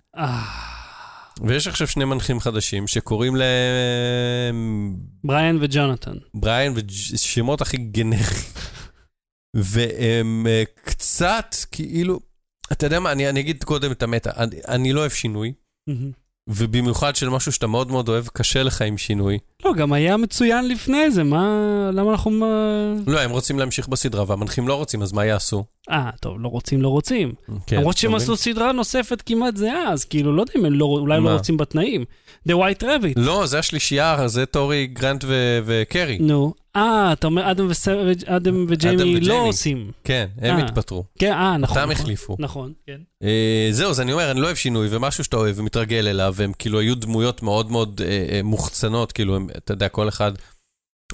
[1.43, 6.17] ויש עכשיו שני מנחים חדשים שקוראים להם בריאן וג'ונתן.
[6.35, 6.73] בריאן
[7.13, 8.25] ושמות הכי גנריים.
[9.55, 12.21] והם אה, קצת כאילו,
[12.73, 15.53] אתה יודע מה, אני, אני אגיד קודם את המטה, אני, אני לא אוהב שינוי.
[16.49, 19.39] ובמיוחד של משהו שאתה מאוד מאוד אוהב, קשה לך עם שינוי.
[19.65, 21.91] לא, גם היה מצוין לפני זה, מה...
[21.93, 22.47] למה אנחנו...
[23.07, 25.65] לא, הם רוצים להמשיך בסדרה, והמנחים לא רוצים, אז מה יעשו?
[25.91, 27.33] אה, טוב, לא רוצים, לא רוצים.
[27.67, 28.37] כן, למרות שהם עשו?
[28.37, 31.31] סדרה נוספת כמעט זהה, אז כאילו, לא יודע אם הם לא, אולי מה?
[31.31, 32.05] לא רוצים בתנאים.
[32.49, 33.13] The White Rabbit.
[33.17, 36.19] לא, זה השלישייה, זה טורי, גרנט ו- וקרי.
[36.21, 36.55] נו.
[36.77, 39.21] אה, אתה אומר אדם וסרג'- אדם וג'יימי.
[39.21, 39.91] לא עושים.
[40.05, 40.65] כן, הם אה.
[40.65, 41.05] התפטרו.
[41.19, 41.77] כן, אה, נכון.
[41.79, 42.03] אותם נכון.
[42.03, 42.37] החליפו.
[42.39, 42.97] נכון, כן.
[43.23, 46.53] אה, זהו, אז אני אומר, אני לא אוהב שינוי, ומשהו שאתה אוהב ומתרגל אליו, והם
[46.59, 50.33] כאילו היו דמויות מאוד מאוד אה, אה, מוחצנות, כאילו, הם, אתה יודע, כל אחד,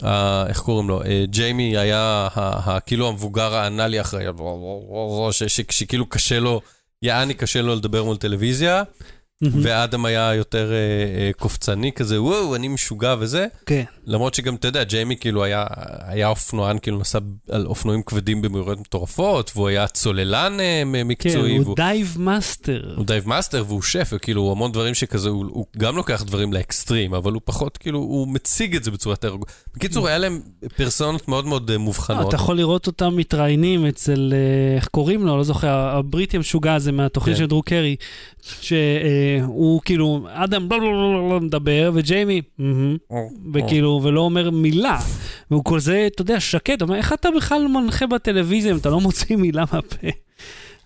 [0.04, 1.02] אה, איך קוראים לו?
[1.02, 2.00] אה, ג'יימי היה
[2.34, 4.24] ה- ה- כאילו המבוגר האנאלי אחראי,
[5.70, 6.60] שכאילו קשה לו,
[7.02, 8.82] יעני קשה לו לדבר מול טלוויזיה,
[9.42, 10.76] ואדם היה יותר אה,
[11.20, 13.46] אה, קופצני כזה, וואו, אני משוגע וזה.
[13.66, 13.82] כן.
[14.06, 15.66] למרות שגם, אתה יודע, ג'יימי כאילו היה,
[16.06, 17.18] היה אופנוען, כאילו נסע
[17.50, 21.56] על אופנועים כבדים במהירויות מטורפות, והוא היה צוללן אה, מ- כן, מקצועי.
[21.56, 22.94] הוא והוא- dive master.
[22.96, 26.52] הוא dive master והוא שף, וכאילו הוא המון דברים שכזה, הוא, הוא גם לוקח דברים
[26.52, 29.36] לאקסטרים, אבל הוא פחות, כאילו, הוא מציג את זה בצורה יותר...
[29.74, 30.40] בקיצור, היה להם
[30.76, 32.28] פרסונות מאוד מאוד מובחנות.
[32.28, 34.32] אתה יכול לראות אותם מתראיינים אצל,
[34.76, 35.36] איך קוראים לו?
[35.36, 37.42] לא זוכר, הבריטי המשוגע הזה מהתוכנית כן.
[37.42, 37.96] של דרו קרי,
[39.38, 42.42] שהוא כאילו, אדם בלה בלה בלה בלה מדבר, וג'יימי,
[43.54, 44.98] וכאילו, ולא אומר מילה.
[45.50, 49.00] והוא כזה, אתה יודע, שקט, הוא אומר, איך אתה בכלל מנחה בטלוויזיה אם אתה לא
[49.00, 50.08] מוציא מילה מהפה?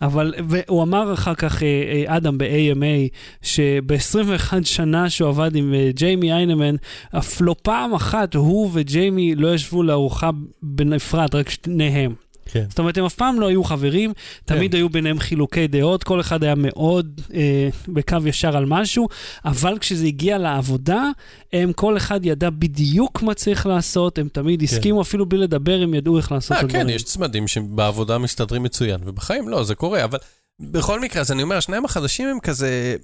[0.03, 1.69] אבל, והוא אמר אחר כך, אה,
[2.09, 6.75] אה, אדם ב-AMA, שב-21 שנה שהוא עבד עם אה, ג'יימי איינמן,
[7.19, 10.31] אף לא פעם אחת הוא וג'יימי לא ישבו לארוחה
[10.63, 12.15] בנפרד, רק שניהם.
[12.53, 12.65] כן.
[12.69, 14.13] זאת אומרת, הם אף פעם לא היו חברים,
[14.45, 19.09] תמיד היו ביניהם חילוקי דעות, כל אחד היה מאוד אה, בקו ישר על משהו,
[19.45, 21.05] אבל כשזה הגיע לעבודה,
[21.53, 25.95] הם, כל אחד ידע בדיוק מה צריך לעשות, הם תמיד הסכימו, אפילו בלי לדבר, הם
[25.95, 26.87] ידעו איך לעשות את אה, הדברים.
[26.87, 30.19] כן, יש צמדים שבעבודה מסתדרים מצוין, ובחיים לא, זה קורה, אבל
[30.61, 32.97] בכל מקרה, אז אני אומר, השניים החדשים הם כזה...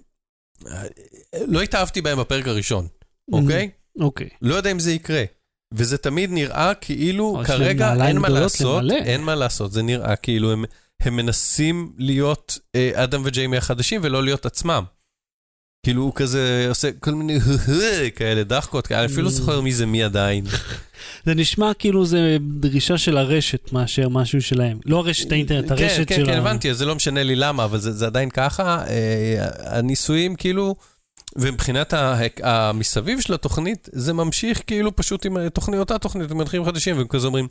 [1.47, 2.87] לא התאהבתי בהם בפרק הראשון,
[3.33, 3.71] אוקיי?
[4.01, 4.29] אוקיי.
[4.43, 5.25] לא יודע אם זה יקרה.
[5.75, 8.95] וזה תמיד נראה כאילו כרגע אין מה לעשות, למלא.
[8.95, 10.65] אין מה לעשות, זה נראה כאילו הם,
[11.01, 14.85] הם מנסים להיות אה, אדם וג'יימי החדשים ולא להיות עצמם.
[15.87, 17.39] כאילו הוא כזה עושה כל מיני
[18.17, 20.45] כאלה דחקות, אני אפילו לא זוכר מי זה מי עדיין.
[21.27, 24.79] זה נשמע כאילו זה דרישה של הרשת מאשר משהו שלהם.
[24.85, 26.39] לא הרשת האינטרנט, הרשת כן, כן, של כן, ה...
[26.39, 28.85] הבנתי, אז זה לא משנה לי למה, אבל זה, זה עדיין ככה.
[28.89, 29.49] אה,
[29.79, 30.75] הניסויים כאילו,
[31.39, 31.95] ומבחינת
[32.43, 37.07] המסביב של התוכנית, זה ממשיך כאילו פשוט עם תוכנית, אותה תוכנית, עם מנחים חדשים, והם
[37.09, 37.49] כזה אומרים,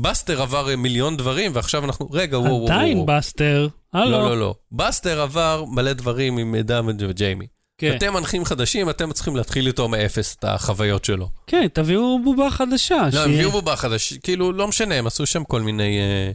[0.00, 2.72] בסטר עבר אה, מיליון דברים, ועכשיו אנחנו, רגע, וואו, וואו, וואו.
[2.78, 3.68] עדיין בסטר.
[3.92, 4.10] הלו.
[4.10, 4.54] לא, לא, לא.
[4.72, 7.46] בסטר עבר מלא דברים עם אדם וג'יימי.
[7.78, 7.94] כן.
[7.96, 11.28] אתם מנחים חדשים, אתם צריכים להתחיל איתו מאפס את החוויות שלו.
[11.46, 12.96] כן, תביאו בובה חדשה.
[12.96, 16.32] לא, הם שיהיה- הביאו בובה חדש, כאילו, לא משנה, הם עשו שם כל מיני אה,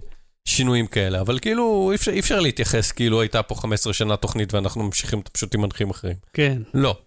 [0.48, 4.54] שינויים כאלה, אבל כאילו, אי אפשר, אי אפשר להתייחס כאילו הייתה פה 15 שנה תוכנית
[4.54, 6.16] ואנחנו ממשיכים פשוט עם מנחים אחרים.
[6.34, 6.98] כן, לא.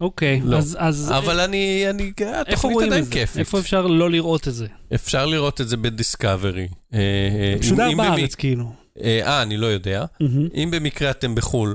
[0.00, 0.40] אוקיי.
[0.44, 0.56] לא.
[0.56, 0.76] אז...
[0.80, 3.12] אז אבל אני, אני, איפה התוכנית עדיין את זה?
[3.12, 3.38] כיפית.
[3.38, 4.66] איפה אפשר לא לראות את זה?
[4.94, 6.68] אפשר לראות את זה בדיסקאברי.
[6.94, 8.72] אה, אה, משודר במ- בארץ, כאילו.
[9.02, 10.04] אה, אה, אני לא יודע.
[10.20, 10.48] מהמם.
[10.54, 11.74] אם במקרה אתם בחו"ל, אה,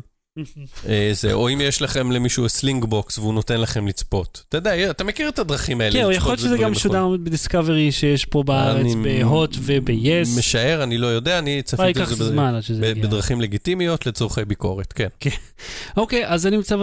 [1.12, 4.44] זה, או אם יש לכם למישהו Slingbox והוא נותן לכם לצפות.
[4.50, 5.92] אתה יודע, אתה מכיר את הדרכים האלה.
[5.94, 6.74] כן, יכול להיות שזה גם בחו"ל.
[6.82, 10.38] שודר ב Discovery שיש פה בארץ, בהוט וב-yes.
[10.38, 12.36] משער, אני לא יודע, אני צפיתי את זה.
[12.80, 15.30] בדרכים לגיטימיות לצורכי ביקורת, כן.
[15.98, 16.76] אוקיי, אז אני נמצא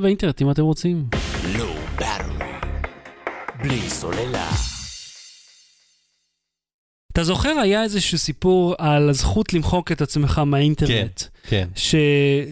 [0.00, 1.04] באינטרנט, אם אתם רוצים.
[1.98, 2.44] Battery.
[3.62, 4.50] בלי סוללה.
[7.12, 11.20] אתה זוכר, היה איזשהו סיפור על הזכות למחוק את עצמך מהאינטרנט.
[11.20, 11.26] כן.
[11.74, 11.94] ש...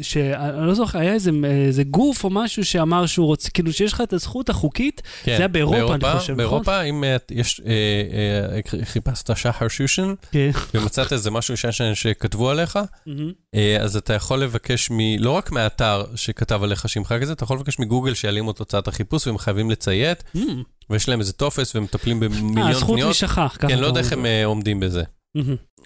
[0.03, 0.17] ש...
[0.17, 1.31] אני לא זוכר, היה איזה,
[1.67, 5.33] איזה גוף או משהו שאמר שהוא רוצה, כאילו שיש לך את הזכות החוקית, כן.
[5.33, 6.37] זה היה באירופה, אני חושב, נכון?
[6.37, 7.73] באירופה, אם אה, יש, אה,
[8.53, 10.51] אה, חיפשת שחר שושן, כן.
[10.75, 12.79] ומצאת איזה משהו ששן שכתבו עליך.
[13.55, 14.99] אה, אז אתה יכול לבקש מ...
[15.19, 18.89] לא רק מהאתר שכתב עליך שימחק את זה, אתה יכול לבקש מגוגל שיעלימו את תוצאת
[18.89, 20.63] החיפוש, והם חייבים לציית, מהמם.
[20.91, 23.07] ויש להם איזה טופס, והם מטפלים אה, במיליון הזכות פניות.
[23.07, 24.27] להישכח, כן, לא יודע איך הם.
[24.27, 25.03] אה, עומדים בזה.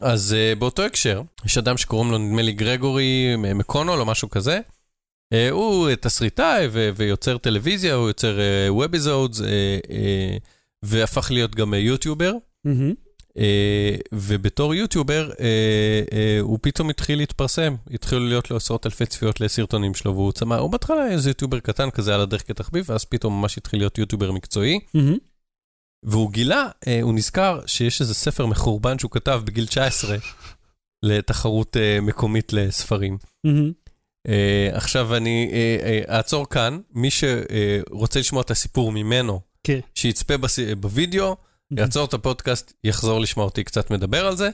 [0.01, 4.61] אז uh, באותו הקשר, יש אדם שקוראים לו, נדמה לי, גרגורי מקונול או משהו כזה.
[5.35, 9.93] Uh, הוא אה, תסריטאי ו- ויוצר טלוויזיה, הוא יוצר uh, webisodes, uh, uh,
[10.83, 12.33] והפך להיות גם יוטיובר.
[12.65, 12.95] מהמם.
[13.31, 13.35] Uh,
[14.13, 17.75] ובתור יוטיובר, uh, uh, הוא פתאום התחיל להתפרסם.
[17.91, 21.61] התחילו להיות לו עשרות אלפי צפיות לסרטונים שלו, והוא צמא, הוא בהתחלה היה איזה יוטיובר
[21.61, 24.81] קטן כזה על הדרך כתחביב, ואז פתאום ממש התחיל להיות יוטיובר מקצועי.
[24.95, 25.17] מהמם.
[26.03, 30.17] והוא גילה, אה, הוא נזכר שיש איזה ספר מחורבן שהוא כתב בגיל 19
[31.03, 33.19] לתחרות אה, מקומית לספרים.
[33.45, 33.73] מהמם.
[34.29, 35.77] אה, עכשיו אני אה,
[36.11, 39.79] אה, אעצור כאן, מי שרוצה לשמוע את הסיפור ממנו, כן.
[39.95, 41.37] שיצפה בס- בווידאו,
[41.77, 44.51] יעצור את הפודקאסט, יחזור לשמוע אותי קצת מדבר על זה.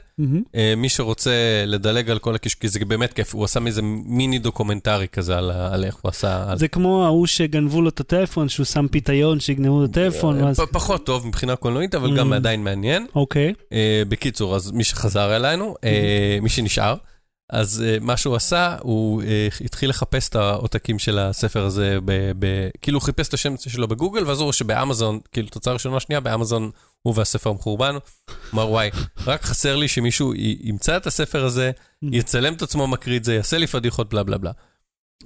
[0.55, 1.31] אה, מי שרוצה
[1.67, 2.55] לדלג על כל הקש...
[2.55, 6.51] כי זה באמת כיף, הוא עשה מזה מיני דוקומנטרי כזה על, איך הוא עשה.
[6.51, 6.59] על...
[6.59, 10.45] זה כמו ההוא שגנבו לו את הטלפון, שהוא שם פיתיון שיגנבו לו את הטלפון, אה,
[10.47, 10.61] ואז...
[10.73, 12.33] פחות טוב מבחינה קולנועית, אבל גם.
[12.33, 13.07] עדיין מעניין.
[13.15, 13.53] אוקיי.
[13.73, 15.75] אה, בקיצור, אז מי שחזר אלינו,
[16.43, 16.95] מי שנשאר,
[17.51, 22.33] אז אה, מה שהוא עשה, הוא אה, התחיל לחפש את העותקים של הספר הזה, ב,
[22.39, 26.01] ב, כאילו הוא חיפש את השם שלו בגוגל, ואז הוא רואה שבאמזון, כאילו תוצאה ראשונה
[26.01, 26.71] שנייה, באמזון
[27.03, 27.97] הוא והספר המחורבן,
[28.55, 28.91] אמר וואי,
[29.27, 31.71] רק חסר לי שמישהו ימצא את הספר הזה,
[32.03, 34.53] יצלם את עצמו מקריא את זה, יעשה לי פדיחות, בלה בלה בלה.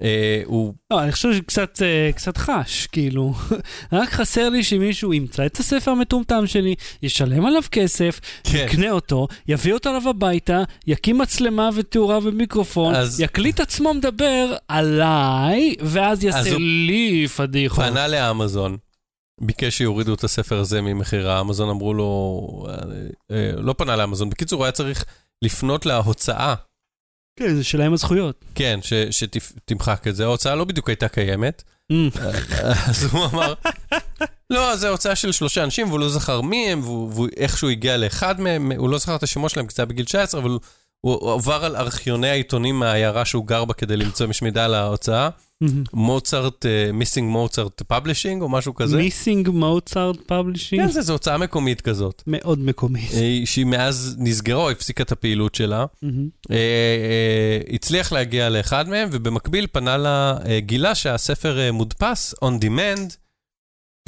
[0.02, 3.34] אה, הוא, לא, אני חושב שקצת אה, קצת חש, כאילו.
[3.92, 9.28] רק חסר לי שמישהו ימצא את הספר המטומטם שלי, ישלם עליו כסף, כן, יקנה אותו,
[9.48, 16.58] יביא אותו אליו הביתה, יקים מצלמה ותאורה ומיקרופון, אז- יקליט עצמו מדבר עליי, ואז יעשה
[16.58, 17.84] לי פדיחות.
[17.84, 18.76] פנה לאמזון,
[19.40, 22.40] ביקש שיורידו את הספר הזה ממכירה, אמזון אמרו לו,
[23.30, 25.04] אה, לא פנה לאמזון, בקיצור, הוא היה צריך
[25.44, 26.54] לפנות להוצאה.
[27.36, 28.44] כן, זה שלהם הזכויות.
[28.54, 28.80] כן,
[29.10, 30.24] שתמחק את זה.
[30.24, 31.62] ההוצאה לא בדיוק הייתה קיימת.
[31.92, 32.08] אמ,
[32.88, 33.54] אז הוא אמר,
[34.50, 37.96] לא, זו הוצאה של שלושה אנשים, והוא לא זכר מי הם, והוא והוא איכשהו הגיע
[37.96, 40.58] לאחד מהם, הוא לא זכר את השמות שלהם, כי זה היה בגיל 19, אבל
[41.06, 45.28] הוא, עבר על ארכיוני העיתונים מהעיירה שהוא גר בה כדי למצוא מש מידע על ההוצאה.
[45.62, 45.84] אמ.
[45.92, 48.96] מוצרט, Missing Mozart Publishing או משהו כזה.
[48.96, 50.82] Missing Mozart Publishing?
[50.82, 53.10] כן, זה, זו הוצאה מקומית כזאת, מאוד מקומית.
[53.14, 55.84] אה, שהיא מאז נסגרה או הפסיקה את הפעילות שלה.
[56.00, 63.16] אה, אה, הצליח להגיע לאחד מהם, ובמקביל פנה לה, גילה שהספר מודפס on demand,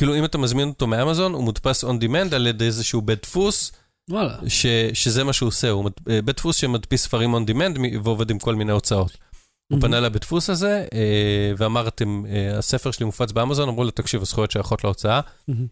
[0.00, 3.72] כאילו אם אתה מזמין אותו מאמזון, הוא מודפס on demand על ידי איזשהו בית דפוס,
[4.10, 4.34] וואלה.
[4.48, 8.30] ש, שזה מה שהוא עושה, הוא מד- אה, בית דפוס שמדפיס ספרים on demand ועובד
[8.30, 9.16] עם כל מיני הוצאות.
[9.72, 13.90] הוא פנה לבית דפוס הזה אה, ואמר, אתם, אה, הספר שלי מופץ באמזון, אמרו לו,
[13.90, 15.20] תקשיב, הזכויות שייכות להוצאה.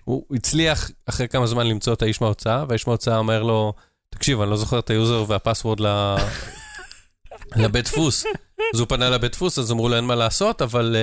[0.05, 3.73] הוא הצליח אחרי כמה זמן למצוא את האיש מההוצאה, והאיש מההוצאה אומר לו,
[4.11, 5.87] תקשיב, אני לא זוכר את ה user וה password ל...
[7.57, 8.25] לבית דפוס.
[8.75, 11.01] אז הוא פנה לבית דפוס, אז אמרו לו אין מה לעשות, אבל אה,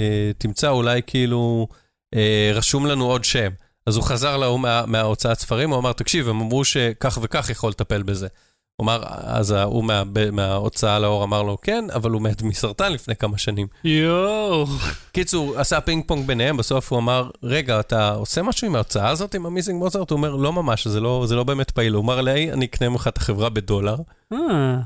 [0.00, 1.68] אה, תמצא אולי כאילו,
[2.14, 3.50] אה, רשום לנו עוד שם.
[3.86, 7.70] אז הוא חזר להוא מה, מההוצאת ספרים, הוא אמר, תקשיב, הם אמרו שכך וכך יכול
[7.70, 8.28] לטפל בזה.
[8.76, 13.16] הוא אמר, אז ההוא מה, מההוצאה לאור אמר לו, כן, אבל הוא מת מסרטן לפני
[13.16, 13.66] כמה שנים.
[13.84, 14.66] יואו.
[15.12, 19.34] קיצור, עשה פינג פונג ביניהם, בסוף הוא אמר, רגע, אתה עושה משהו עם ההוצאה הזאת,
[19.34, 20.10] עם ה Missing Mozart?
[20.10, 21.92] הוא אומר, לא ממש, זה לא, זה לא באמת פעיל.
[21.92, 23.96] הוא אמר לי, אני אקנה ממך את החברה בדולר.
[24.32, 24.38] אה,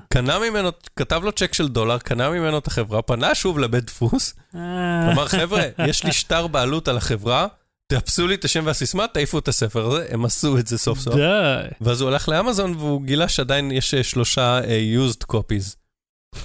[0.09, 4.35] קנה ממנו, כתב לו צ'ק של דולר, קנה ממנו את החברה, פנה שוב לבית דפוס,
[4.55, 5.13] אה.
[5.13, 7.47] אמר, חבר'ה, יש לי שטר בעלות על החברה,
[7.93, 11.15] תאפסו לי את השם והסיסמה, תעיפו את הספר הזה, הם עשו את זה סוף סוף.
[11.15, 11.21] די.
[11.81, 15.77] ואז הוא הלך לאמזון והוא גילה שעדיין יש אה, שלושה אה, used copies.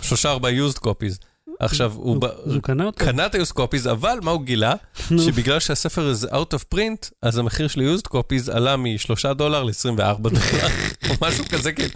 [0.02, 1.26] שלושה ארבעה used copies.
[1.60, 3.06] עכשיו, הוא ב- אז הוא קנה אותו?
[3.06, 4.74] קנה את ה-used copies, אבל מה הוא גילה?
[4.98, 9.94] שבגלל שהספר הזה out of print, אז המחיר של used copies עלה מ-3 דולר ל-24
[10.22, 10.40] דולר,
[11.10, 11.94] או משהו כזה, כאילו,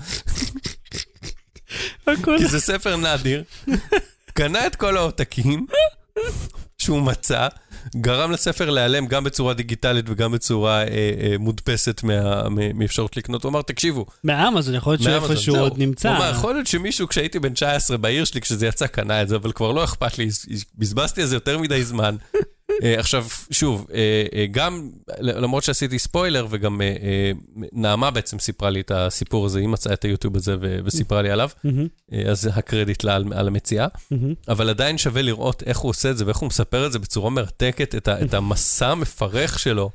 [2.38, 3.44] כי זה ספר נדיר.
[4.34, 5.66] קנה את כל העותקים
[6.78, 7.48] שהוא מצא,
[7.96, 13.44] גרם לספר להיעלם גם בצורה דיגיטלית וגם בצורה אה, אה, מודפסת מה- מאפשרות לקנות.
[13.44, 15.64] הוא אמר, תקשיבו, מאמזון, יכול להיות שאיפשהו זהו.
[15.64, 16.10] עוד נמצא.
[16.10, 19.36] הוא אמר, יכול להיות שמישהו כשהייתי בן 19 בעיר שלי, כשזה יצא, קנה את זה,
[19.36, 20.30] אבל כבר לא אכפת לי,
[20.78, 22.16] בזבזתי על זה יותר מדי זמן.
[22.84, 24.90] אה, עכשיו, שוב, אה, אה, גם,
[25.20, 26.82] למרות שעשיתי ספוילר, וגם
[27.56, 30.56] נעמה בעצם סיפרה לי את הסיפור הזה, היא מצאה את היוטיוב הזה
[30.86, 31.50] וסיפרה לי עליו,
[32.28, 33.88] אז הקרדיט לה על, על המציאה.
[34.48, 37.30] אבל עדיין שווה לראות איך הוא עושה את זה ואיך הוא מספר את זה בצורה
[37.30, 39.90] מרתקת, את, המסע המפרך שלו.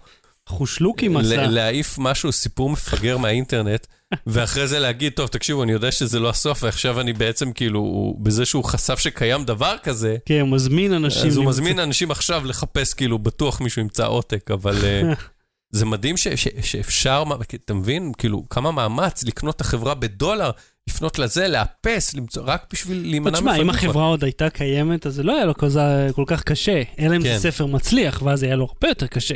[0.46, 1.46] חושלוקי מסע.
[1.46, 3.86] להעיף משהו, סיפור מפגר מהאינטרנט,
[4.26, 8.44] ואחרי זה להגיד, טוב, תקשיבו, אני יודע שזה לא הסוף, ועכשיו אני בעצם כאילו, בזה
[8.44, 11.26] שהוא חשף שקיים דבר כזה, כן, הוא מזמין אנשים.
[11.30, 15.12] אז הוא למצוא- מזמין אנשים עכשיו לחפש, כאילו, בטוח מישהו ימצא עותק, אבל אה,
[15.76, 17.24] זה מדהים ש, ש, שאפשר,
[17.64, 18.12] אתה מבין?
[18.18, 20.50] כאילו, כמה מאמץ לקנות את החברה בדולר,
[20.88, 23.70] לפנות לזה, לאפס, למצוא, רק בשביל להימנע תשמע, אם.
[23.70, 26.82] החברה עוד הייתה קיימת, אז זה לא היה לו כזה- כל כך קשה.
[26.98, 27.34] אלא אם כן.
[27.34, 29.34] זה ספר מצליח, ואז היה לו הרבה יותר קשה.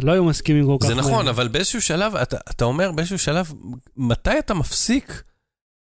[0.00, 0.94] לא היו מסכימים כל כך זה.
[0.94, 3.52] נכון, אבל באיזשהו שלב, אתה, אתה אומר באיזשהו שלב,
[3.96, 5.22] מתי אתה מפסיק,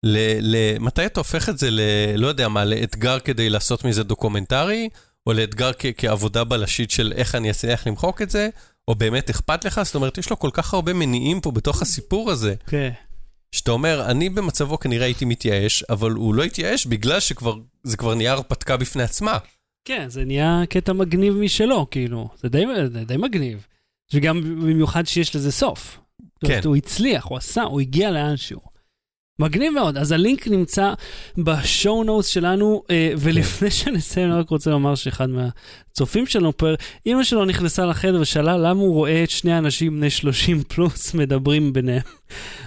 [0.03, 1.79] ל, ל, מתי אתה הופך את זה ל...
[2.15, 4.89] לא יודע מה, לאתגר כדי לעשות מזה דוקומנטרי,
[5.27, 8.49] או לאתגר כ, כעבודה בלשית של איך אני אצליח למחוק את זה,
[8.87, 9.81] או באמת אכפת לך?
[9.83, 12.89] זאת אומרת, יש לו כל כך הרבה מניעים פה בתוך הסיפור הזה, כן.
[13.55, 18.31] שאתה אומר, אני במצבו כנראה הייתי מתייאש, אבל הוא לא התייאש בגלל שזה כבר נהיה
[18.31, 19.37] הרפתקה בפני עצמה.
[19.85, 22.29] כן, זה נהיה קטע מגניב משלו, כאילו.
[22.41, 23.65] זה די, זה די מגניב.
[24.13, 25.99] וגם במיוחד שיש לזה סוף.
[26.33, 26.67] זאת אומרת, כן.
[26.67, 28.71] הוא הצליח, הוא עשה, הוא הגיע לאנשהו.
[29.39, 29.97] מגניב מאוד.
[29.97, 30.93] אז הלינק נמצא
[31.37, 36.67] בשואו נוטס שלנו, אה, ולפני שנסיים, אני רק רוצה לומר שאחד מהצופים שלנו פה,
[37.05, 41.73] אימא שלו נכנסה לחדר ושאלה למה הוא רואה את שני אנשים בני 30 פלוס מדברים
[41.73, 42.01] ביניהם.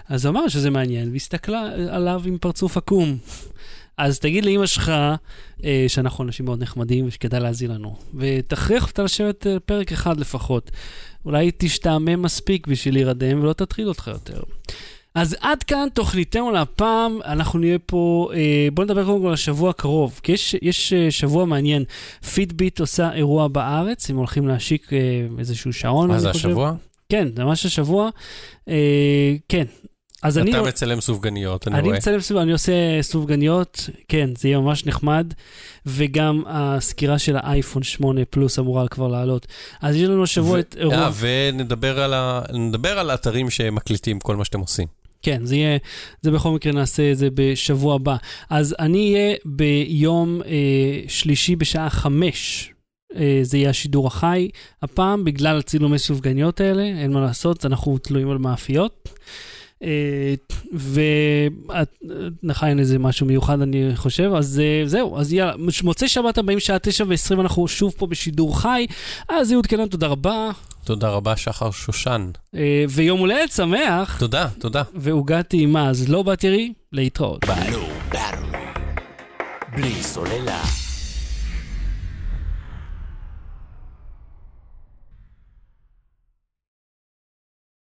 [0.09, 3.19] אז הוא אמר שזה מעניין, והסתכלה עליו עם פרצוף עקום.
[3.99, 4.93] אז תגיד לאימא שלך
[5.65, 10.71] אה, שאנחנו אנשים מאוד נחמדים ושכדאי להאזין לנו, ותכריח אותה לשבת אה, פרק אחד לפחות.
[11.25, 14.43] אולי תשתעמם מספיק בשביל להירדם ולא תטריד אותך יותר.
[15.15, 19.71] אז עד כאן תוכניתנו להפעם, אנחנו נהיה פה, אה, בואו נדבר קודם כל על השבוע
[19.71, 21.85] הקרוב, כי יש, יש אה, שבוע מעניין.
[22.35, 24.99] פיטביט עושה אירוע בארץ, הם הולכים להשיק אה,
[25.39, 26.09] איזשהו שעון.
[26.09, 26.31] מה אני זה.
[26.31, 26.75] השבוע?
[27.09, 28.11] כן, זה ממש השבוע.
[28.69, 29.65] אה, כן.
[30.25, 30.51] אז אני...
[30.51, 31.97] אתה מצלם סופגניות, אני אני רואה.
[31.97, 32.73] מצלם סביב, אני עושה
[33.03, 35.33] סופגניות, כן, זה יהיה ממש נחמד,
[35.87, 39.47] וגם הסקירה של האייפון 8 פלוס אמורה כבר לעלות.
[39.83, 42.41] אז יש לנו השבוע ו- את אירוע, אה, ונדבר על, ה...
[42.53, 44.87] נדבר על האתרים שמקליטים כל מה שאתם עושים.
[45.23, 45.79] כן, זה יהיה,
[46.23, 48.17] זה בכל מקרה נעשה את זה בשבוע הבא.
[48.51, 52.71] אז אני אהיה ביום אה, שלישי בשעה חמש.
[53.17, 54.49] אה, זה יהיה השידור החי
[54.83, 59.09] הפעם, בגלל הצילומי סופגניות האלה, אין מה לעשות, אנחנו תלויים על מאפיות.
[59.85, 60.35] אה,
[62.43, 66.79] ונכון איזה משהו מיוחד אני חושב, אז אה, זהו, אז יאללה, מוצאי שבת הבאים שעה
[66.79, 68.87] תשע ועשרים אנחנו שוב פה בשידור חי,
[69.29, 70.51] אז יהוד קלן, תודה רבה,
[70.85, 72.31] תודה רבה, שחר שושן.
[72.55, 74.83] אה, ויום הולדת שמח, תודה, תודה.
[74.95, 77.45] ועוגה טעימה, אז לא ירי, להתראות.
[77.45, 77.49] No
[78.13, 78.45] battery.
[79.77, 80.84] בלי סוללה.